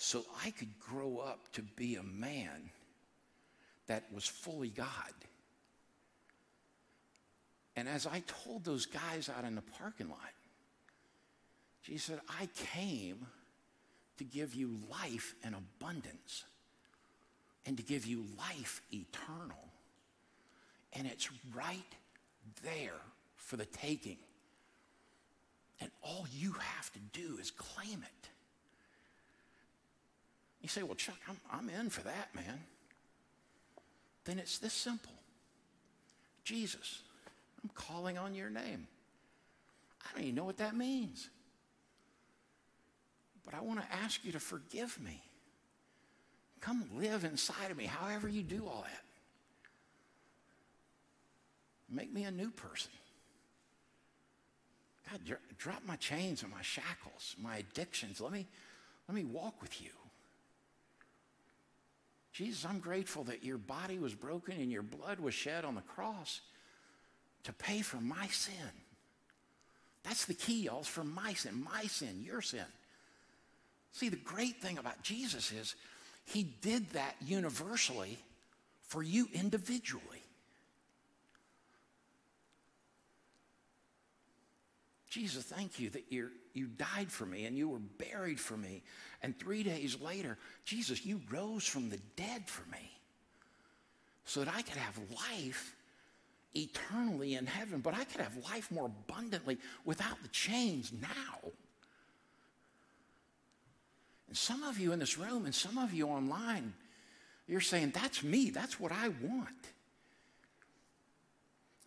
so 0.00 0.24
I 0.44 0.52
could 0.52 0.78
grow 0.78 1.18
up 1.18 1.52
to 1.54 1.62
be 1.62 1.96
a 1.96 2.04
man 2.04 2.70
that 3.88 4.04
was 4.14 4.24
fully 4.24 4.68
God. 4.68 4.86
And 7.74 7.88
as 7.88 8.06
I 8.06 8.22
told 8.44 8.64
those 8.64 8.86
guys 8.86 9.28
out 9.28 9.44
in 9.44 9.56
the 9.56 9.62
parking 9.76 10.08
lot, 10.08 10.18
Jesus 11.82 12.04
said, 12.04 12.20
I 12.40 12.48
came 12.74 13.26
to 14.18 14.24
give 14.24 14.54
you 14.54 14.78
life 14.88 15.34
and 15.42 15.56
abundance 15.56 16.44
and 17.66 17.76
to 17.76 17.82
give 17.82 18.06
you 18.06 18.24
life 18.38 18.80
eternal. 18.92 19.64
And 20.92 21.08
it's 21.08 21.28
right 21.52 21.82
there 22.62 23.00
for 23.36 23.56
the 23.56 23.66
taking. 23.66 24.18
And 25.80 25.90
all 26.02 26.24
you 26.32 26.52
have 26.52 26.92
to 26.92 27.00
do 27.12 27.38
is 27.40 27.50
claim 27.50 28.04
it. 28.04 28.28
You 30.68 30.70
say, 30.70 30.82
well, 30.82 30.96
Chuck, 30.96 31.16
I'm, 31.26 31.38
I'm 31.50 31.70
in 31.70 31.88
for 31.88 32.02
that, 32.02 32.28
man. 32.34 32.60
Then 34.26 34.38
it's 34.38 34.58
this 34.58 34.74
simple 34.74 35.14
Jesus, 36.44 37.00
I'm 37.64 37.70
calling 37.74 38.18
on 38.18 38.34
your 38.34 38.50
name. 38.50 38.86
I 40.04 40.12
don't 40.12 40.24
even 40.24 40.34
know 40.34 40.44
what 40.44 40.58
that 40.58 40.76
means. 40.76 41.30
But 43.46 43.54
I 43.54 43.62
want 43.62 43.80
to 43.80 43.96
ask 43.96 44.22
you 44.26 44.32
to 44.32 44.38
forgive 44.38 45.00
me. 45.02 45.22
Come 46.60 46.84
live 46.94 47.24
inside 47.24 47.70
of 47.70 47.78
me, 47.78 47.86
however 47.86 48.28
you 48.28 48.42
do 48.42 48.66
all 48.66 48.82
that. 48.82 49.04
Make 51.88 52.12
me 52.12 52.24
a 52.24 52.30
new 52.30 52.50
person. 52.50 52.90
God, 55.10 55.38
drop 55.56 55.80
my 55.86 55.96
chains 55.96 56.42
and 56.42 56.52
my 56.52 56.60
shackles, 56.60 57.36
my 57.42 57.56
addictions. 57.56 58.20
Let 58.20 58.32
me, 58.32 58.46
let 59.08 59.14
me 59.14 59.24
walk 59.24 59.62
with 59.62 59.80
you. 59.80 59.88
Jesus, 62.38 62.64
I'm 62.64 62.78
grateful 62.78 63.24
that 63.24 63.42
your 63.42 63.58
body 63.58 63.98
was 63.98 64.14
broken 64.14 64.54
and 64.60 64.70
your 64.70 64.84
blood 64.84 65.18
was 65.18 65.34
shed 65.34 65.64
on 65.64 65.74
the 65.74 65.80
cross 65.80 66.40
to 67.42 67.52
pay 67.52 67.80
for 67.80 67.96
my 67.96 68.28
sin. 68.28 68.54
That's 70.04 70.24
the 70.24 70.34
key, 70.34 70.62
y'all. 70.62 70.84
For 70.84 71.02
my 71.02 71.32
sin, 71.32 71.66
my 71.74 71.82
sin, 71.86 72.22
your 72.24 72.40
sin. 72.40 72.64
See, 73.90 74.08
the 74.08 74.14
great 74.14 74.62
thing 74.62 74.78
about 74.78 75.02
Jesus 75.02 75.50
is 75.50 75.74
he 76.26 76.44
did 76.44 76.88
that 76.90 77.16
universally 77.20 78.18
for 78.82 79.02
you 79.02 79.26
individually. 79.34 80.22
Jesus, 85.10 85.42
thank 85.42 85.80
you 85.80 85.90
that 85.90 86.12
you 86.12 86.28
you 86.58 86.66
died 86.66 87.10
for 87.10 87.24
me 87.24 87.46
and 87.46 87.56
you 87.56 87.68
were 87.68 87.78
buried 87.78 88.38
for 88.38 88.56
me. 88.56 88.82
And 89.22 89.38
three 89.38 89.62
days 89.62 90.00
later, 90.00 90.36
Jesus, 90.64 91.06
you 91.06 91.20
rose 91.30 91.66
from 91.66 91.88
the 91.88 91.98
dead 92.16 92.48
for 92.48 92.68
me 92.70 92.90
so 94.24 94.44
that 94.44 94.54
I 94.54 94.62
could 94.62 94.76
have 94.76 94.98
life 95.30 95.74
eternally 96.54 97.34
in 97.34 97.46
heaven, 97.46 97.80
but 97.80 97.94
I 97.94 98.04
could 98.04 98.20
have 98.20 98.36
life 98.50 98.70
more 98.70 98.86
abundantly 98.86 99.58
without 99.84 100.20
the 100.22 100.28
chains 100.28 100.92
now. 101.00 101.50
And 104.28 104.36
some 104.36 104.62
of 104.62 104.78
you 104.78 104.92
in 104.92 104.98
this 104.98 105.16
room 105.16 105.46
and 105.46 105.54
some 105.54 105.78
of 105.78 105.94
you 105.94 106.08
online, 106.08 106.74
you're 107.46 107.60
saying, 107.60 107.92
That's 107.94 108.22
me, 108.22 108.50
that's 108.50 108.78
what 108.78 108.92
I 108.92 109.08
want. 109.08 109.72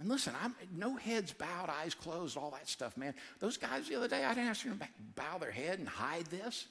And 0.02 0.10
listen, 0.10 0.34
I'm 0.44 0.56
no 0.76 0.96
heads 0.96 1.32
bowed, 1.32 1.70
eyes 1.70 1.94
closed, 1.94 2.36
all 2.36 2.50
that 2.52 2.68
stuff, 2.68 2.98
man. 2.98 3.14
Those 3.40 3.56
guys 3.56 3.88
the 3.88 3.96
other 3.96 4.08
day, 4.08 4.26
I 4.26 4.34
didn't 4.34 4.50
ask 4.50 4.64
them 4.64 4.80
to 4.80 4.88
bow 5.16 5.38
their 5.38 5.52
head 5.52 5.78
and 5.78 5.88
hide 5.88 6.26
this. 6.26 6.66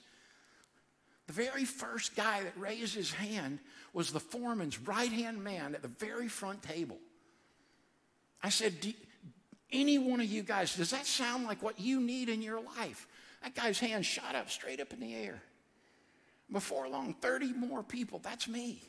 The 1.28 1.32
very 1.34 1.64
first 1.64 2.16
guy 2.16 2.42
that 2.42 2.58
raised 2.58 2.92
his 2.92 3.12
hand 3.12 3.60
was 3.92 4.12
the 4.12 4.18
foreman's 4.18 4.80
right 4.80 5.12
hand 5.12 5.44
man 5.44 5.76
at 5.76 5.82
the 5.82 5.86
very 5.86 6.26
front 6.26 6.60
table. 6.64 6.98
I 8.42 8.48
said, 8.48 8.74
Any 9.70 9.96
one 9.96 10.20
of 10.20 10.26
you 10.26 10.42
guys, 10.42 10.74
does 10.74 10.90
that 10.90 11.06
sound 11.06 11.46
like 11.46 11.62
what 11.62 11.78
you 11.78 12.00
need 12.00 12.28
in 12.28 12.42
your 12.42 12.60
life? 12.60 13.06
That 13.44 13.54
guy's 13.54 13.78
hand 13.78 14.04
shot 14.04 14.34
up 14.34 14.50
straight 14.50 14.80
up 14.80 14.92
in 14.92 14.98
the 14.98 15.14
air. 15.14 15.40
Before 16.50 16.88
long, 16.88 17.14
30 17.14 17.52
more 17.52 17.84
people, 17.84 18.18
that's 18.18 18.48
me. 18.48 18.82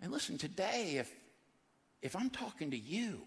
And 0.00 0.12
listen, 0.12 0.38
today, 0.38 0.94
if 0.98 1.12
if 2.02 2.16
I'm 2.16 2.30
talking 2.30 2.70
to 2.70 2.78
you, 2.78 3.22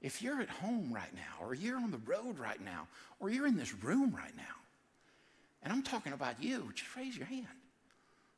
if 0.00 0.22
you're 0.22 0.40
at 0.40 0.48
home 0.48 0.92
right 0.92 1.12
now, 1.14 1.44
or 1.44 1.54
you're 1.54 1.76
on 1.76 1.90
the 1.90 2.00
road 2.06 2.38
right 2.38 2.60
now, 2.64 2.86
or 3.18 3.30
you're 3.30 3.46
in 3.46 3.56
this 3.56 3.74
room 3.74 4.14
right 4.14 4.36
now, 4.36 4.42
and 5.62 5.72
I'm 5.72 5.82
talking 5.82 6.12
about 6.12 6.42
you, 6.42 6.70
just 6.74 6.94
raise 6.96 7.16
your 7.16 7.26
hand. 7.26 7.46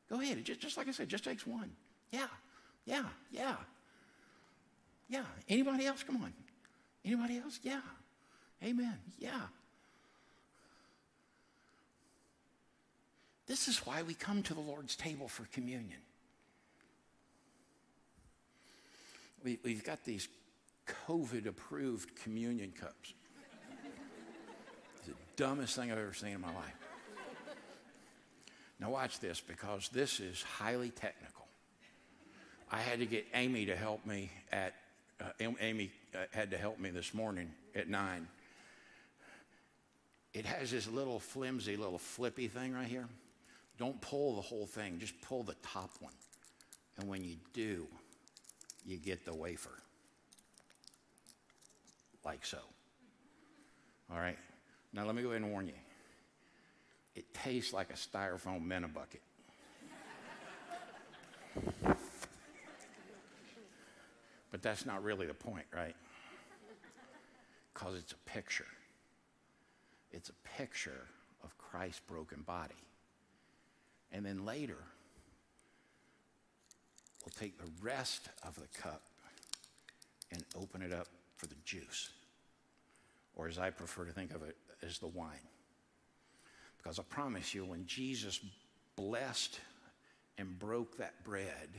Go 0.09 0.19
ahead. 0.19 0.43
Just, 0.43 0.59
just 0.59 0.77
like 0.77 0.87
I 0.87 0.91
said, 0.91 1.07
just 1.07 1.23
takes 1.23 1.45
one. 1.45 1.71
Yeah, 2.11 2.27
yeah, 2.85 3.05
yeah. 3.31 3.55
Yeah. 5.11 5.25
Anybody 5.49 5.85
else? 5.85 6.03
Come 6.03 6.23
on. 6.23 6.33
Anybody 7.03 7.37
else? 7.37 7.59
Yeah. 7.61 7.81
Amen. 8.63 8.97
Yeah. 9.19 9.41
This 13.45 13.67
is 13.67 13.79
why 13.79 14.03
we 14.03 14.13
come 14.13 14.41
to 14.43 14.53
the 14.53 14.61
Lord's 14.61 14.95
table 14.95 15.27
for 15.27 15.43
communion. 15.51 15.99
We, 19.43 19.59
we've 19.63 19.83
got 19.83 20.03
these 20.03 20.27
COVID 21.07 21.47
approved 21.47 22.15
communion 22.15 22.71
cups. 22.79 23.13
It's 24.97 25.07
the 25.07 25.13
dumbest 25.35 25.75
thing 25.75 25.91
I've 25.91 25.97
ever 25.97 26.13
seen 26.13 26.31
in 26.31 26.41
my 26.41 26.53
life. 26.53 26.75
Now, 28.79 28.89
watch 28.89 29.19
this 29.19 29.39
because 29.39 29.89
this 29.89 30.19
is 30.19 30.41
highly 30.41 30.89
technical. 30.89 31.45
I 32.71 32.79
had 32.79 32.99
to 32.99 33.05
get 33.05 33.25
Amy 33.35 33.65
to 33.67 33.75
help 33.75 34.05
me 34.05 34.31
at, 34.51 34.73
uh, 35.19 35.25
Amy 35.59 35.91
uh, 36.15 36.19
had 36.31 36.49
to 36.51 36.57
help 36.57 36.79
me 36.79 36.89
this 36.89 37.13
morning 37.13 37.51
at 37.75 37.89
nine. 37.89 38.27
It 40.33 40.45
has 40.45 40.71
this 40.71 40.87
little 40.87 41.19
flimsy, 41.19 41.75
little 41.75 41.99
flippy 41.99 42.47
thing 42.47 42.73
right 42.73 42.87
here. 42.87 43.07
Don't 43.77 43.99
pull 44.01 44.35
the 44.35 44.41
whole 44.41 44.65
thing, 44.65 44.97
just 44.99 45.19
pull 45.21 45.43
the 45.43 45.55
top 45.61 45.91
one. 45.99 46.13
And 46.97 47.07
when 47.09 47.23
you 47.23 47.35
do, 47.53 47.87
you 48.85 48.97
get 48.97 49.25
the 49.25 49.33
wafer. 49.33 49.81
Like 52.25 52.45
so. 52.45 52.59
All 54.11 54.19
right? 54.19 54.37
Now, 54.93 55.05
let 55.05 55.15
me 55.15 55.21
go 55.21 55.29
ahead 55.29 55.41
and 55.41 55.51
warn 55.51 55.67
you. 55.67 55.73
It 57.15 57.33
tastes 57.33 57.73
like 57.73 57.89
a 57.89 57.93
styrofoam 57.93 58.65
Mena 58.65 58.87
bucket. 58.87 59.21
but 64.51 64.61
that's 64.61 64.85
not 64.85 65.03
really 65.03 65.27
the 65.27 65.33
point, 65.33 65.65
right? 65.75 65.95
Because 67.73 67.97
it's 67.97 68.13
a 68.13 68.29
picture. 68.29 68.67
It's 70.11 70.29
a 70.29 70.57
picture 70.57 71.07
of 71.43 71.57
Christ's 71.57 72.01
broken 72.07 72.41
body. 72.41 72.75
And 74.11 74.25
then 74.25 74.45
later, 74.45 74.77
we'll 77.23 77.33
take 77.39 77.57
the 77.57 77.69
rest 77.81 78.29
of 78.43 78.55
the 78.55 78.67
cup 78.79 79.01
and 80.31 80.43
open 80.55 80.81
it 80.81 80.93
up 80.93 81.07
for 81.37 81.47
the 81.47 81.55
juice, 81.65 82.09
or 83.35 83.47
as 83.47 83.57
I 83.57 83.69
prefer 83.69 84.05
to 84.05 84.11
think 84.11 84.33
of 84.33 84.43
it, 84.43 84.55
as 84.81 84.99
the 84.99 85.07
wine. 85.07 85.47
Because 86.77 86.99
I 86.99 87.03
promise 87.03 87.53
you, 87.53 87.65
when 87.65 87.85
Jesus 87.85 88.39
blessed 88.95 89.59
and 90.37 90.57
broke 90.57 90.97
that 90.97 91.23
bread, 91.23 91.69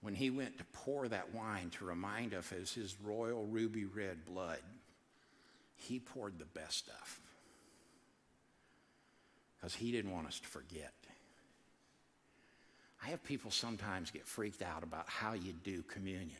when 0.00 0.14
he 0.14 0.30
went 0.30 0.58
to 0.58 0.64
pour 0.72 1.08
that 1.08 1.34
wine 1.34 1.70
to 1.78 1.84
remind 1.84 2.34
us 2.34 2.50
of 2.52 2.72
his 2.72 2.96
royal 3.02 3.46
ruby 3.46 3.84
red 3.84 4.24
blood, 4.26 4.60
he 5.76 5.98
poured 5.98 6.38
the 6.38 6.44
best 6.44 6.78
stuff. 6.78 7.20
Because 9.56 9.74
he 9.74 9.90
didn't 9.90 10.12
want 10.12 10.26
us 10.26 10.38
to 10.40 10.46
forget. 10.46 10.92
I 13.04 13.10
have 13.10 13.22
people 13.24 13.50
sometimes 13.50 14.10
get 14.10 14.26
freaked 14.26 14.62
out 14.62 14.82
about 14.82 15.08
how 15.08 15.32
you 15.34 15.52
do 15.64 15.82
communion. 15.82 16.36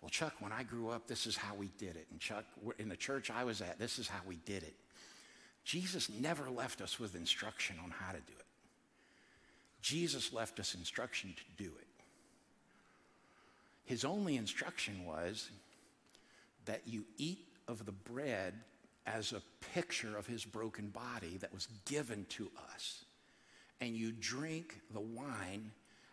Well, 0.00 0.10
Chuck, 0.10 0.34
when 0.40 0.52
I 0.52 0.62
grew 0.64 0.90
up, 0.90 1.06
this 1.06 1.26
is 1.26 1.36
how 1.36 1.54
we 1.54 1.70
did 1.78 1.96
it. 1.96 2.06
And 2.10 2.20
Chuck, 2.20 2.44
in 2.78 2.88
the 2.88 2.96
church 2.96 3.30
I 3.30 3.44
was 3.44 3.60
at, 3.60 3.78
this 3.78 3.98
is 3.98 4.08
how 4.08 4.20
we 4.26 4.36
did 4.44 4.62
it. 4.62 4.74
Jesus 5.64 6.10
never 6.20 6.50
left 6.50 6.80
us 6.80 6.98
with 6.98 7.14
instruction 7.14 7.76
on 7.82 7.90
how 7.90 8.12
to 8.12 8.18
do 8.18 8.32
it. 8.36 8.44
Jesus 9.80 10.32
left 10.32 10.58
us 10.60 10.74
instruction 10.74 11.34
to 11.36 11.64
do 11.64 11.70
it. 11.70 11.86
His 13.84 14.04
only 14.04 14.36
instruction 14.36 15.04
was 15.06 15.50
that 16.64 16.82
you 16.86 17.04
eat 17.16 17.46
of 17.68 17.84
the 17.84 17.92
bread 17.92 18.54
as 19.06 19.32
a 19.32 19.42
picture 19.74 20.16
of 20.16 20.26
his 20.26 20.44
broken 20.44 20.88
body 20.88 21.36
that 21.38 21.52
was 21.52 21.68
given 21.84 22.24
to 22.30 22.50
us 22.72 23.04
and 23.82 23.96
you 23.96 24.12
drink 24.12 24.80
the 24.94 25.00
wine 25.00 25.72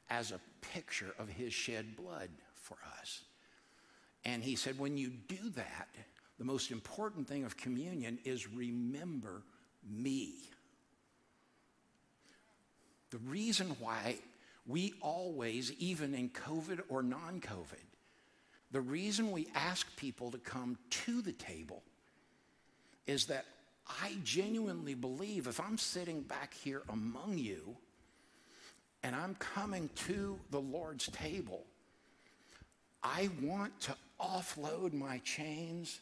as 0.10 0.32
a 0.32 0.40
picture 0.74 1.14
of 1.20 1.30
his 1.30 1.54
shed 1.54 1.96
blood 1.96 2.30
for 2.56 2.78
us. 3.00 3.22
And 4.26 4.44
he 4.44 4.56
said, 4.56 4.80
when 4.80 4.98
you 4.98 5.12
do 5.28 5.50
that, 5.52 5.88
the 6.40 6.46
most 6.46 6.72
important 6.72 7.28
thing 7.28 7.46
of 7.46 7.56
communion 7.56 8.18
is 8.26 8.52
remember 8.52 9.44
me. 9.88 10.34
The 13.12 13.20
reason 13.20 13.76
why 13.80 14.18
we 14.66 14.96
always, 15.00 15.72
even 15.74 16.16
in 16.16 16.30
COVID 16.30 16.82
or 16.90 17.04
non 17.04 17.40
COVID, 17.40 17.86
the 18.72 18.82
reason 18.82 19.32
we 19.32 19.48
ask 19.54 19.96
people 19.96 20.32
to 20.32 20.40
come 20.40 20.80
to 20.90 21.22
the 21.22 21.34
table 21.34 21.84
is 23.06 23.28
that 23.28 23.46
I 23.90 24.18
genuinely 24.24 24.94
believe 24.94 25.48
if 25.48 25.60
I'm 25.60 25.78
sitting 25.78 26.22
back 26.22 26.54
here 26.54 26.84
among 26.90 27.38
you 27.38 27.76
and 29.04 29.16
I'm 29.16 29.36
coming 29.36 29.90
to 30.08 30.40
the 30.52 30.60
Lord's 30.60 31.08
table, 31.08 31.66
I 33.02 33.30
want 33.42 33.80
to 33.82 33.96
offload 34.20 34.94
my 34.94 35.20
chains 35.20 36.00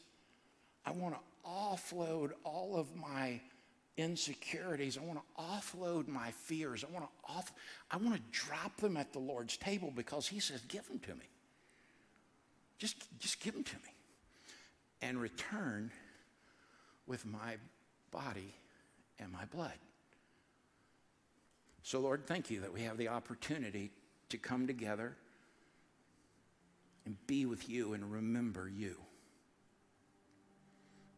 I 0.87 0.91
want 0.91 1.15
to 1.15 1.49
offload 1.49 2.31
all 2.45 2.77
of 2.77 2.95
my 2.95 3.41
insecurities. 3.97 4.97
I 4.97 5.05
want 5.05 5.19
to 5.19 5.43
offload 5.43 6.07
my 6.07 6.31
fears. 6.31 6.85
I 6.87 6.93
want 6.93 7.05
to 7.05 7.33
off 7.33 7.51
I 7.91 7.97
want 7.97 8.15
to 8.15 8.21
drop 8.31 8.77
them 8.77 8.95
at 8.95 9.11
the 9.11 9.19
Lord's 9.19 9.57
table 9.57 9.91
because 9.93 10.27
he 10.27 10.39
says 10.39 10.61
give 10.69 10.87
them 10.87 10.99
to 10.99 11.15
me. 11.15 11.25
Just 12.77 12.95
just 13.19 13.41
give 13.41 13.53
them 13.53 13.65
to 13.65 13.75
me. 13.75 13.93
And 15.01 15.19
return 15.19 15.91
with 17.05 17.25
my 17.25 17.55
body 18.11 18.55
and 19.19 19.31
my 19.31 19.45
blood. 19.45 19.77
So 21.83 21.99
Lord, 21.99 22.25
thank 22.25 22.49
you 22.49 22.61
that 22.61 22.73
we 22.73 22.81
have 22.81 22.97
the 22.97 23.07
opportunity 23.07 23.91
to 24.29 24.37
come 24.37 24.67
together 24.67 25.15
and 27.05 27.15
be 27.27 27.45
with 27.45 27.69
you 27.69 27.93
and 27.93 28.11
remember 28.11 28.67
you. 28.67 28.97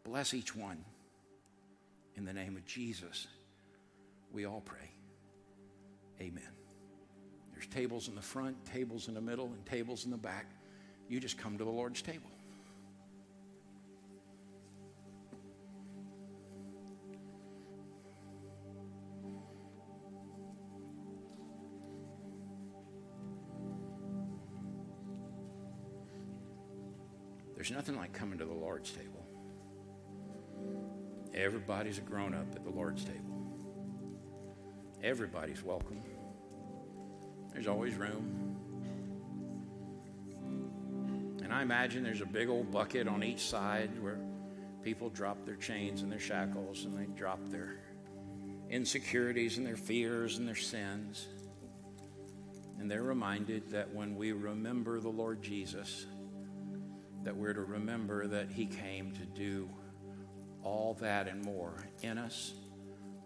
Bless 0.04 0.34
each 0.34 0.56
one. 0.56 0.84
In 2.16 2.26
the 2.26 2.34
name 2.34 2.56
of 2.56 2.66
Jesus, 2.66 3.28
we 4.32 4.46
all 4.46 4.62
pray. 4.62 4.92
Amen. 6.22 6.44
There's 7.54 7.68
tables 7.68 8.08
in 8.08 8.16
the 8.16 8.22
front, 8.22 8.64
tables 8.66 9.08
in 9.08 9.14
the 9.14 9.22
middle, 9.22 9.48
and 9.48 9.66
tables 9.66 10.06
in 10.06 10.12
the 10.12 10.18
back. 10.18 10.46
You 11.08 11.20
just 11.20 11.38
come 11.38 11.58
to 11.58 11.64
the 11.64 11.70
Lord's 11.70 12.02
table. 12.02 12.30
There's 27.70 27.78
nothing 27.78 27.98
like 27.98 28.14
coming 28.14 28.40
to 28.40 28.46
the 28.46 28.54
Lord's 28.54 28.90
table. 28.90 29.24
Everybody's 31.36 32.00
a 32.00 32.02
grown 32.02 32.34
up 32.34 32.48
at 32.56 32.64
the 32.64 32.72
Lord's 32.72 33.04
table. 33.04 33.46
Everybody's 35.04 35.62
welcome. 35.64 36.02
There's 37.54 37.68
always 37.68 37.94
room. 37.94 38.56
And 41.44 41.54
I 41.54 41.62
imagine 41.62 42.02
there's 42.02 42.22
a 42.22 42.26
big 42.26 42.50
old 42.50 42.72
bucket 42.72 43.08
on 43.08 43.24
each 43.24 43.42
side 43.42 43.92
where 44.02 44.18
people 44.84 45.12
drop 45.12 45.46
their 45.46 45.56
chains 45.56 46.02
and 46.02 46.12
their 46.12 46.18
shackles 46.18 46.86
and 46.86 46.98
they 46.98 47.06
drop 47.16 47.40
their 47.52 47.76
insecurities 48.72 49.60
and 49.60 49.68
their 49.68 49.78
fears 49.78 50.40
and 50.40 50.48
their 50.48 50.56
sins. 50.56 51.28
And 52.80 52.90
they're 52.90 53.04
reminded 53.04 53.70
that 53.70 53.94
when 53.94 54.16
we 54.16 54.32
remember 54.32 55.00
the 55.00 55.10
Lord 55.10 55.44
Jesus, 55.44 56.08
that 57.24 57.36
we're 57.36 57.54
to 57.54 57.62
remember 57.62 58.28
that 58.28 58.52
He 58.52 58.66
came 58.66 59.12
to 59.14 59.26
do 59.26 59.70
all 60.64 60.96
that 61.02 61.28
and 61.28 61.44
more 61.44 61.86
in 62.02 62.18
us, 62.18 62.54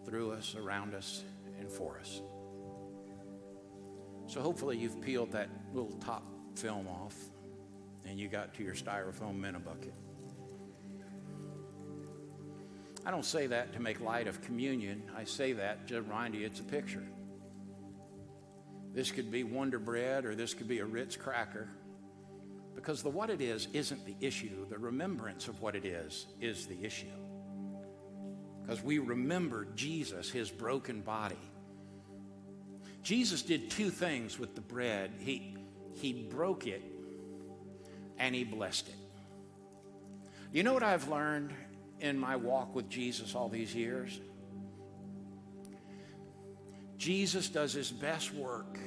through 0.04 0.32
us, 0.32 0.54
around 0.54 0.94
us, 0.94 1.24
and 1.58 1.70
for 1.70 1.98
us. 1.98 2.22
So 4.26 4.40
hopefully 4.40 4.76
you've 4.76 5.00
peeled 5.00 5.32
that 5.32 5.48
little 5.72 5.92
top 5.98 6.24
film 6.56 6.88
off 6.88 7.14
and 8.06 8.18
you 8.18 8.28
got 8.28 8.54
to 8.54 8.62
your 8.62 8.74
styrofoam 8.74 9.38
minute 9.38 9.64
bucket. 9.64 9.94
I 13.06 13.10
don't 13.10 13.24
say 13.24 13.46
that 13.48 13.74
to 13.74 13.80
make 13.80 14.00
light 14.00 14.26
of 14.28 14.40
communion. 14.40 15.02
I 15.16 15.24
say 15.24 15.52
that 15.54 15.88
to 15.88 16.00
remind 16.00 16.34
you 16.34 16.46
it's 16.46 16.60
a 16.60 16.64
picture. 16.64 17.02
This 18.94 19.10
could 19.10 19.30
be 19.30 19.44
Wonder 19.44 19.78
Bread 19.78 20.24
or 20.24 20.34
this 20.34 20.54
could 20.54 20.68
be 20.68 20.78
a 20.78 20.86
Ritz 20.86 21.16
cracker. 21.16 21.68
Because 22.84 23.02
the 23.02 23.08
what 23.08 23.30
it 23.30 23.40
is 23.40 23.68
isn't 23.72 24.04
the 24.04 24.14
issue. 24.20 24.66
The 24.68 24.76
remembrance 24.76 25.48
of 25.48 25.62
what 25.62 25.74
it 25.74 25.86
is 25.86 26.26
is 26.38 26.66
the 26.66 26.84
issue 26.84 27.06
because 28.60 28.82
we 28.82 28.98
remember 28.98 29.66
Jesus, 29.74 30.30
his 30.30 30.50
broken 30.50 31.00
body. 31.00 31.38
Jesus 33.02 33.42
did 33.42 33.70
two 33.70 33.90
things 33.90 34.38
with 34.38 34.54
the 34.54 34.60
bread 34.60 35.12
he, 35.18 35.56
he 35.92 36.12
broke 36.12 36.66
it 36.66 36.82
and 38.18 38.34
he 38.34 38.44
blessed 38.44 38.88
it. 38.88 38.94
You 40.52 40.62
know 40.62 40.72
what 40.72 40.82
I've 40.82 41.08
learned 41.08 41.52
in 42.00 42.18
my 42.18 42.36
walk 42.36 42.74
with 42.74 42.88
Jesus 42.88 43.34
all 43.34 43.48
these 43.48 43.74
years? 43.74 44.20
Jesus 46.96 47.48
does 47.48 47.72
his 47.72 47.90
best 47.90 48.32
work 48.32 48.78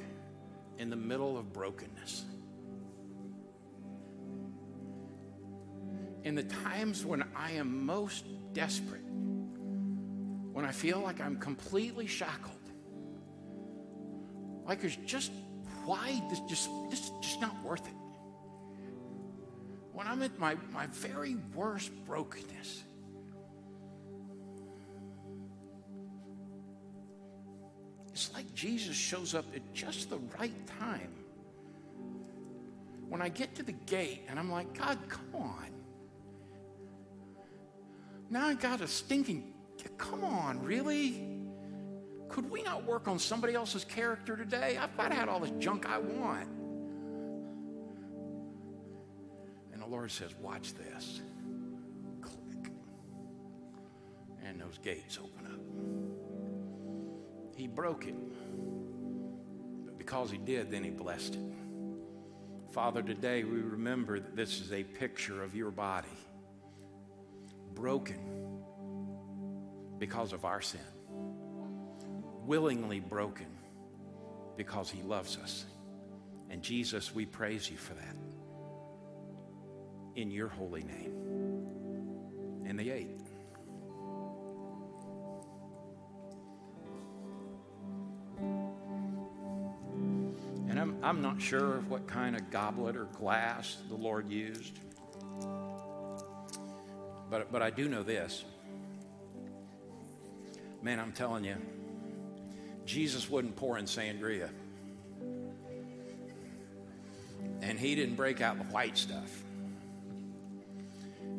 in 0.78 0.88
the 0.88 0.96
middle 0.96 1.36
of 1.36 1.52
brokenness. 1.52 2.24
In 6.28 6.34
the 6.34 6.42
times 6.42 7.06
when 7.06 7.24
I 7.34 7.52
am 7.52 7.86
most 7.86 8.26
desperate, 8.52 9.00
when 10.52 10.66
I 10.66 10.72
feel 10.72 11.00
like 11.00 11.22
I'm 11.22 11.38
completely 11.38 12.06
shackled. 12.06 12.54
Like 14.66 14.84
it's 14.84 14.98
just 15.06 15.32
why 15.86 16.22
this 16.28 16.40
just 16.40 16.68
this 16.90 17.00
is 17.04 17.12
just 17.22 17.40
not 17.40 17.56
worth 17.64 17.86
it. 17.86 17.94
When 19.94 20.06
I'm 20.06 20.20
at 20.20 20.38
my, 20.38 20.54
my 20.70 20.84
very 20.88 21.36
worst 21.54 21.92
brokenness. 22.04 22.82
It's 28.12 28.34
like 28.34 28.52
Jesus 28.52 28.94
shows 28.94 29.34
up 29.34 29.46
at 29.56 29.72
just 29.72 30.10
the 30.10 30.18
right 30.38 30.66
time. 30.78 31.14
When 33.08 33.22
I 33.22 33.30
get 33.30 33.54
to 33.54 33.62
the 33.62 33.72
gate 33.72 34.26
and 34.28 34.38
I'm 34.38 34.50
like, 34.50 34.76
God, 34.76 34.98
come 35.08 35.34
on. 35.34 35.78
Now 38.30 38.46
I 38.46 38.54
got 38.54 38.80
a 38.80 38.88
stinking 38.88 39.54
Come 39.98 40.24
on, 40.24 40.62
really? 40.62 41.28
Could 42.28 42.50
we 42.50 42.62
not 42.62 42.84
work 42.84 43.08
on 43.08 43.18
somebody 43.18 43.54
else's 43.54 43.84
character 43.84 44.36
today? 44.36 44.78
I've 44.80 44.96
got 44.96 45.12
had 45.12 45.28
all 45.28 45.40
this 45.40 45.52
junk 45.58 45.86
I 45.86 45.98
want. 45.98 46.48
And 49.72 49.82
the 49.82 49.86
Lord 49.86 50.10
says, 50.10 50.34
Watch 50.40 50.74
this. 50.74 51.20
Click. 52.20 52.72
And 54.44 54.60
those 54.60 54.78
gates 54.78 55.18
open 55.22 55.46
up. 55.46 55.60
He 57.56 57.66
broke 57.66 58.06
it. 58.06 58.14
But 59.84 59.98
because 59.98 60.30
He 60.30 60.38
did, 60.38 60.70
then 60.70 60.84
He 60.84 60.90
blessed 60.90 61.34
it. 61.34 61.40
Father, 62.70 63.02
today 63.02 63.42
we 63.44 63.60
remember 63.60 64.20
that 64.20 64.36
this 64.36 64.60
is 64.60 64.72
a 64.72 64.84
picture 64.84 65.42
of 65.42 65.54
your 65.54 65.70
body 65.70 66.08
broken 67.78 68.18
because 69.98 70.32
of 70.32 70.44
our 70.44 70.60
sin, 70.60 70.80
willingly 72.44 72.98
broken 72.98 73.46
because 74.56 74.90
he 74.90 75.02
loves 75.02 75.36
us. 75.38 75.64
And 76.50 76.60
Jesus, 76.60 77.14
we 77.14 77.24
praise 77.24 77.70
you 77.70 77.76
for 77.76 77.94
that. 77.94 78.16
In 80.16 80.30
your 80.30 80.48
holy 80.48 80.82
name. 80.82 81.14
And 82.66 82.78
the 82.78 82.90
eighth. 82.90 83.22
And 90.68 90.80
I'm, 90.80 90.96
I'm 91.02 91.22
not 91.22 91.40
sure 91.40 91.76
of 91.76 91.88
what 91.88 92.08
kind 92.08 92.34
of 92.34 92.50
goblet 92.50 92.96
or 92.96 93.04
glass 93.04 93.76
the 93.88 93.94
Lord 93.94 94.28
used. 94.28 94.78
But, 97.30 97.52
but 97.52 97.62
I 97.62 97.70
do 97.70 97.88
know 97.88 98.02
this. 98.02 98.44
Man, 100.82 101.00
I'm 101.00 101.12
telling 101.12 101.44
you, 101.44 101.56
Jesus 102.84 103.28
wouldn't 103.28 103.56
pour 103.56 103.78
in 103.78 103.84
sangria. 103.84 104.48
And 107.60 107.78
he 107.78 107.94
didn't 107.94 108.14
break 108.14 108.40
out 108.40 108.56
the 108.58 108.64
white 108.64 108.96
stuff. 108.96 109.42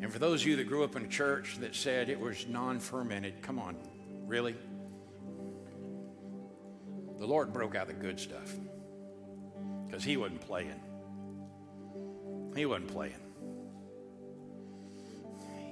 And 0.00 0.12
for 0.12 0.18
those 0.18 0.42
of 0.42 0.46
you 0.46 0.56
that 0.56 0.68
grew 0.68 0.84
up 0.84 0.96
in 0.96 1.04
a 1.04 1.08
church 1.08 1.58
that 1.58 1.74
said 1.74 2.08
it 2.08 2.18
was 2.18 2.46
non 2.46 2.78
fermented, 2.80 3.42
come 3.42 3.58
on, 3.58 3.76
really? 4.26 4.54
The 7.18 7.26
Lord 7.26 7.52
broke 7.52 7.74
out 7.74 7.86
the 7.86 7.92
good 7.92 8.18
stuff 8.18 8.54
because 9.86 10.02
he 10.02 10.16
wasn't 10.16 10.40
playing. 10.40 10.80
He 12.56 12.64
wasn't 12.64 12.92
playing. 12.92 13.29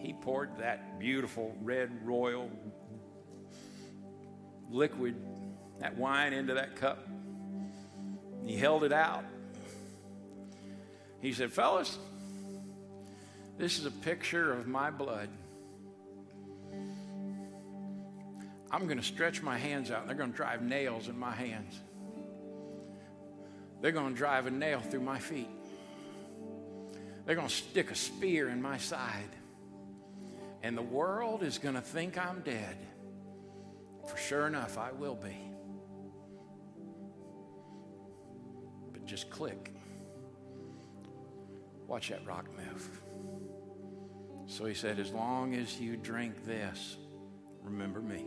He 0.09 0.15
poured 0.15 0.57
that 0.57 0.99
beautiful 0.99 1.55
red 1.61 1.91
royal 2.03 2.51
liquid, 4.71 5.15
that 5.81 5.99
wine 5.99 6.33
into 6.33 6.55
that 6.55 6.77
cup. 6.77 7.07
He 8.43 8.57
held 8.57 8.85
it 8.85 8.93
out. 8.93 9.27
He 11.21 11.35
said, 11.35 11.53
Fellas, 11.53 11.99
this 13.59 13.79
is 13.79 13.85
a 13.85 13.91
picture 13.91 14.51
of 14.51 14.67
my 14.67 14.91
blood. 14.91 15.29
I'm 18.71 18.87
going 18.87 18.97
to 18.97 19.05
stretch 19.05 19.43
my 19.43 19.59
hands 19.59 19.91
out. 19.91 20.07
They're 20.07 20.17
going 20.17 20.31
to 20.31 20.37
drive 20.37 20.63
nails 20.63 21.09
in 21.09 21.19
my 21.19 21.33
hands. 21.33 21.79
They're 23.83 23.93
going 23.93 24.15
to 24.15 24.19
drive 24.19 24.47
a 24.47 24.51
nail 24.51 24.81
through 24.81 25.03
my 25.03 25.19
feet. 25.19 25.51
They're 27.27 27.37
going 27.37 27.49
to 27.49 27.55
stick 27.55 27.91
a 27.91 27.95
spear 27.95 28.49
in 28.49 28.63
my 28.63 28.79
side. 28.79 29.29
And 30.63 30.77
the 30.77 30.83
world 30.83 31.43
is 31.43 31.59
going 31.59 31.75
to 31.75 31.81
think 31.81 32.19
I'm 32.19 32.41
dead. 32.41 32.77
For 34.09 34.17
sure 34.17 34.47
enough, 34.47 34.79
I 34.79 34.93
will 34.93 35.15
be. 35.15 35.37
But 38.93 39.05
just 39.05 39.31
click. 39.31 39.73
Watch 41.87 42.09
that 42.09 42.27
rock 42.27 42.47
move. 42.57 43.01
So 44.47 44.65
he 44.65 44.75
said, 44.75 44.99
As 44.99 45.13
long 45.13 45.55
as 45.55 45.79
you 45.79 45.97
drink 45.97 46.45
this, 46.45 46.97
remember 47.63 48.01
me. 48.01 48.27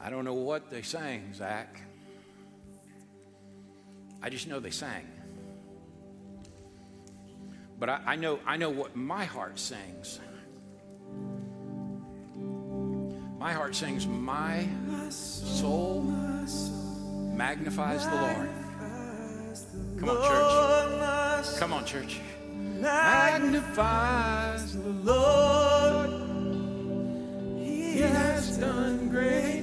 I 0.00 0.10
don't 0.10 0.24
know 0.24 0.34
what 0.34 0.70
they 0.70 0.82
sang, 0.82 1.34
Zach. 1.34 1.82
I 4.22 4.30
just 4.30 4.48
know 4.48 4.60
they 4.60 4.70
sang. 4.70 5.06
But 7.78 7.88
I, 7.88 8.00
I, 8.06 8.16
know, 8.16 8.40
I 8.46 8.56
know 8.56 8.70
what 8.70 8.96
my 8.96 9.24
heart 9.24 9.58
sings. 9.58 10.18
My 13.38 13.52
heart 13.52 13.76
sings, 13.76 14.06
My 14.06 14.66
soul 15.10 16.02
magnifies 17.38 18.04
the 18.04 18.16
Lord. 18.16 18.50
Come 20.00 20.08
on, 20.10 20.16
church. 20.28 21.58
Come 21.58 21.72
on, 21.72 21.84
church. 21.84 22.20
Magnifies 22.80 24.74
the 24.74 24.90
Lord. 24.90 26.10
He 27.58 28.00
has 28.00 28.58
done 28.58 29.08
great 29.08 29.57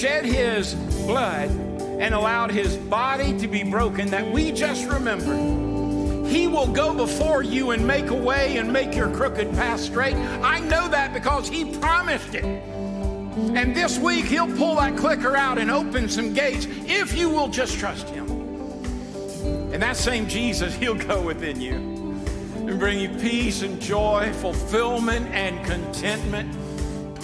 shed 0.00 0.24
his 0.24 0.72
blood 1.04 1.50
and 2.00 2.14
allowed 2.14 2.50
his 2.50 2.78
body 2.78 3.38
to 3.38 3.46
be 3.46 3.62
broken 3.62 4.08
that 4.08 4.26
we 4.32 4.50
just 4.50 4.88
remembered. 4.88 6.26
He 6.26 6.48
will 6.48 6.68
go 6.68 6.94
before 6.94 7.42
you 7.42 7.72
and 7.72 7.86
make 7.86 8.08
a 8.08 8.14
way 8.14 8.56
and 8.56 8.72
make 8.72 8.94
your 8.94 9.10
crooked 9.14 9.52
path 9.52 9.78
straight. 9.78 10.14
I 10.14 10.58
know 10.60 10.88
that 10.88 11.12
because 11.12 11.50
he 11.50 11.76
promised 11.78 12.34
it. 12.34 12.44
And 12.44 13.76
this 13.76 13.98
week, 13.98 14.24
he'll 14.24 14.56
pull 14.56 14.76
that 14.76 14.96
clicker 14.96 15.36
out 15.36 15.58
and 15.58 15.70
open 15.70 16.08
some 16.08 16.32
gates 16.32 16.66
if 16.86 17.14
you 17.14 17.28
will 17.28 17.48
just 17.48 17.78
trust 17.78 18.08
him. 18.08 18.26
And 19.70 19.82
that 19.82 19.98
same 19.98 20.26
Jesus, 20.26 20.74
he'll 20.74 20.94
go 20.94 21.20
within 21.20 21.60
you 21.60 21.74
and 21.74 22.78
bring 22.78 22.98
you 23.00 23.10
peace 23.18 23.60
and 23.60 23.78
joy, 23.78 24.32
fulfillment 24.32 25.26
and 25.26 25.62
contentment. 25.66 26.56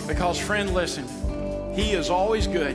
Because, 0.06 0.38
friend, 0.38 0.74
listen, 0.74 1.06
he 1.76 1.92
is 1.92 2.08
always 2.08 2.46
good. 2.46 2.74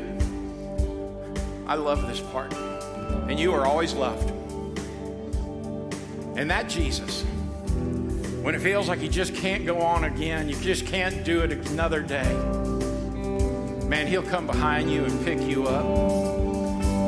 I 1.66 1.74
love 1.74 2.08
this 2.08 2.20
part. 2.20 2.54
And 2.54 3.40
you 3.40 3.52
are 3.52 3.66
always 3.66 3.94
loved. 3.94 4.30
And 6.38 6.50
that 6.52 6.70
Jesus, 6.70 7.24
when 8.44 8.54
it 8.54 8.62
feels 8.62 8.88
like 8.88 9.02
you 9.02 9.10
just 9.10 9.34
can't 9.34 9.66
go 9.66 9.82
on 9.82 10.04
again, 10.04 10.48
you 10.48 10.56
just 10.56 10.86
can't 10.86 11.24
do 11.24 11.42
it 11.42 11.52
another 11.70 12.02
day, 12.02 12.32
man, 13.88 14.06
he'll 14.06 14.22
come 14.22 14.46
behind 14.46 14.92
you 14.92 15.04
and 15.04 15.26
pick 15.26 15.42
you 15.42 15.68
up. 15.68 15.86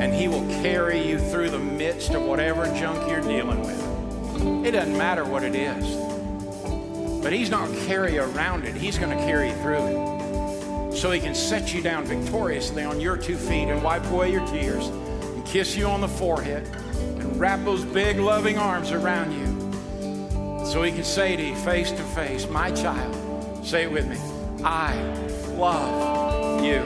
And 0.01 0.12
he 0.13 0.27
will 0.27 0.47
carry 0.63 1.08
you 1.08 1.19
through 1.19 1.51
the 1.51 1.60
midst 1.60 2.15
of 2.15 2.23
whatever 2.23 2.65
junk 2.75 3.08
you're 3.08 3.21
dealing 3.21 3.62
with. 3.62 4.65
It 4.65 4.71
doesn't 4.71 4.97
matter 4.97 5.23
what 5.23 5.43
it 5.43 5.53
is. 5.53 5.95
But 7.21 7.34
he's 7.34 7.51
not 7.51 7.69
carry 7.86 8.17
around 8.17 8.65
it, 8.65 8.73
he's 8.73 8.97
going 8.97 9.15
to 9.15 9.23
carry 9.25 9.49
you 9.49 9.56
through 9.58 9.86
it. 9.86 10.12
So 11.04 11.12
he 11.12 11.20
can 11.20 11.36
set 11.36 11.74
you 11.74 11.82
down 11.82 12.06
victoriously 12.06 12.86
on 12.86 13.02
your 13.02 13.18
two 13.18 13.36
feet 13.36 13.68
and 13.68 13.84
wipe 13.84 14.06
away 14.06 14.32
your 14.32 14.48
tears 14.48 14.88
and 14.88 15.46
kiss 15.46 15.76
you 15.76 15.86
on 15.86 16.00
the 16.00 16.08
forehead 16.08 16.66
and 16.66 17.38
wrap 17.38 17.62
those 17.66 17.84
big 17.84 18.20
loving 18.20 18.58
arms 18.58 18.89
around 18.94 19.34
you. 19.34 20.66
So 20.66 20.82
he 20.82 20.94
can 20.94 21.04
say 21.04 21.36
to 21.36 21.44
you 21.44 21.56
face 21.58 21.92
to 21.92 22.04
face, 22.16 22.48
My 22.48 22.72
child, 22.72 23.68
say 23.68 23.84
it 23.84 23.92
with 23.92 24.08
me, 24.08 24.16
I 24.63 24.96
love 25.58 26.63
you. 26.63 26.78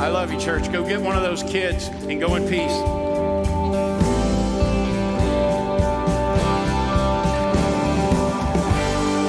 I 0.00 0.08
love 0.08 0.32
you, 0.32 0.40
church. 0.40 0.72
Go 0.72 0.82
get 0.88 0.98
one 0.98 1.14
of 1.14 1.22
those 1.22 1.42
kids 1.42 1.88
and 1.88 2.18
go 2.18 2.36
in 2.36 2.48
peace. 2.48 2.97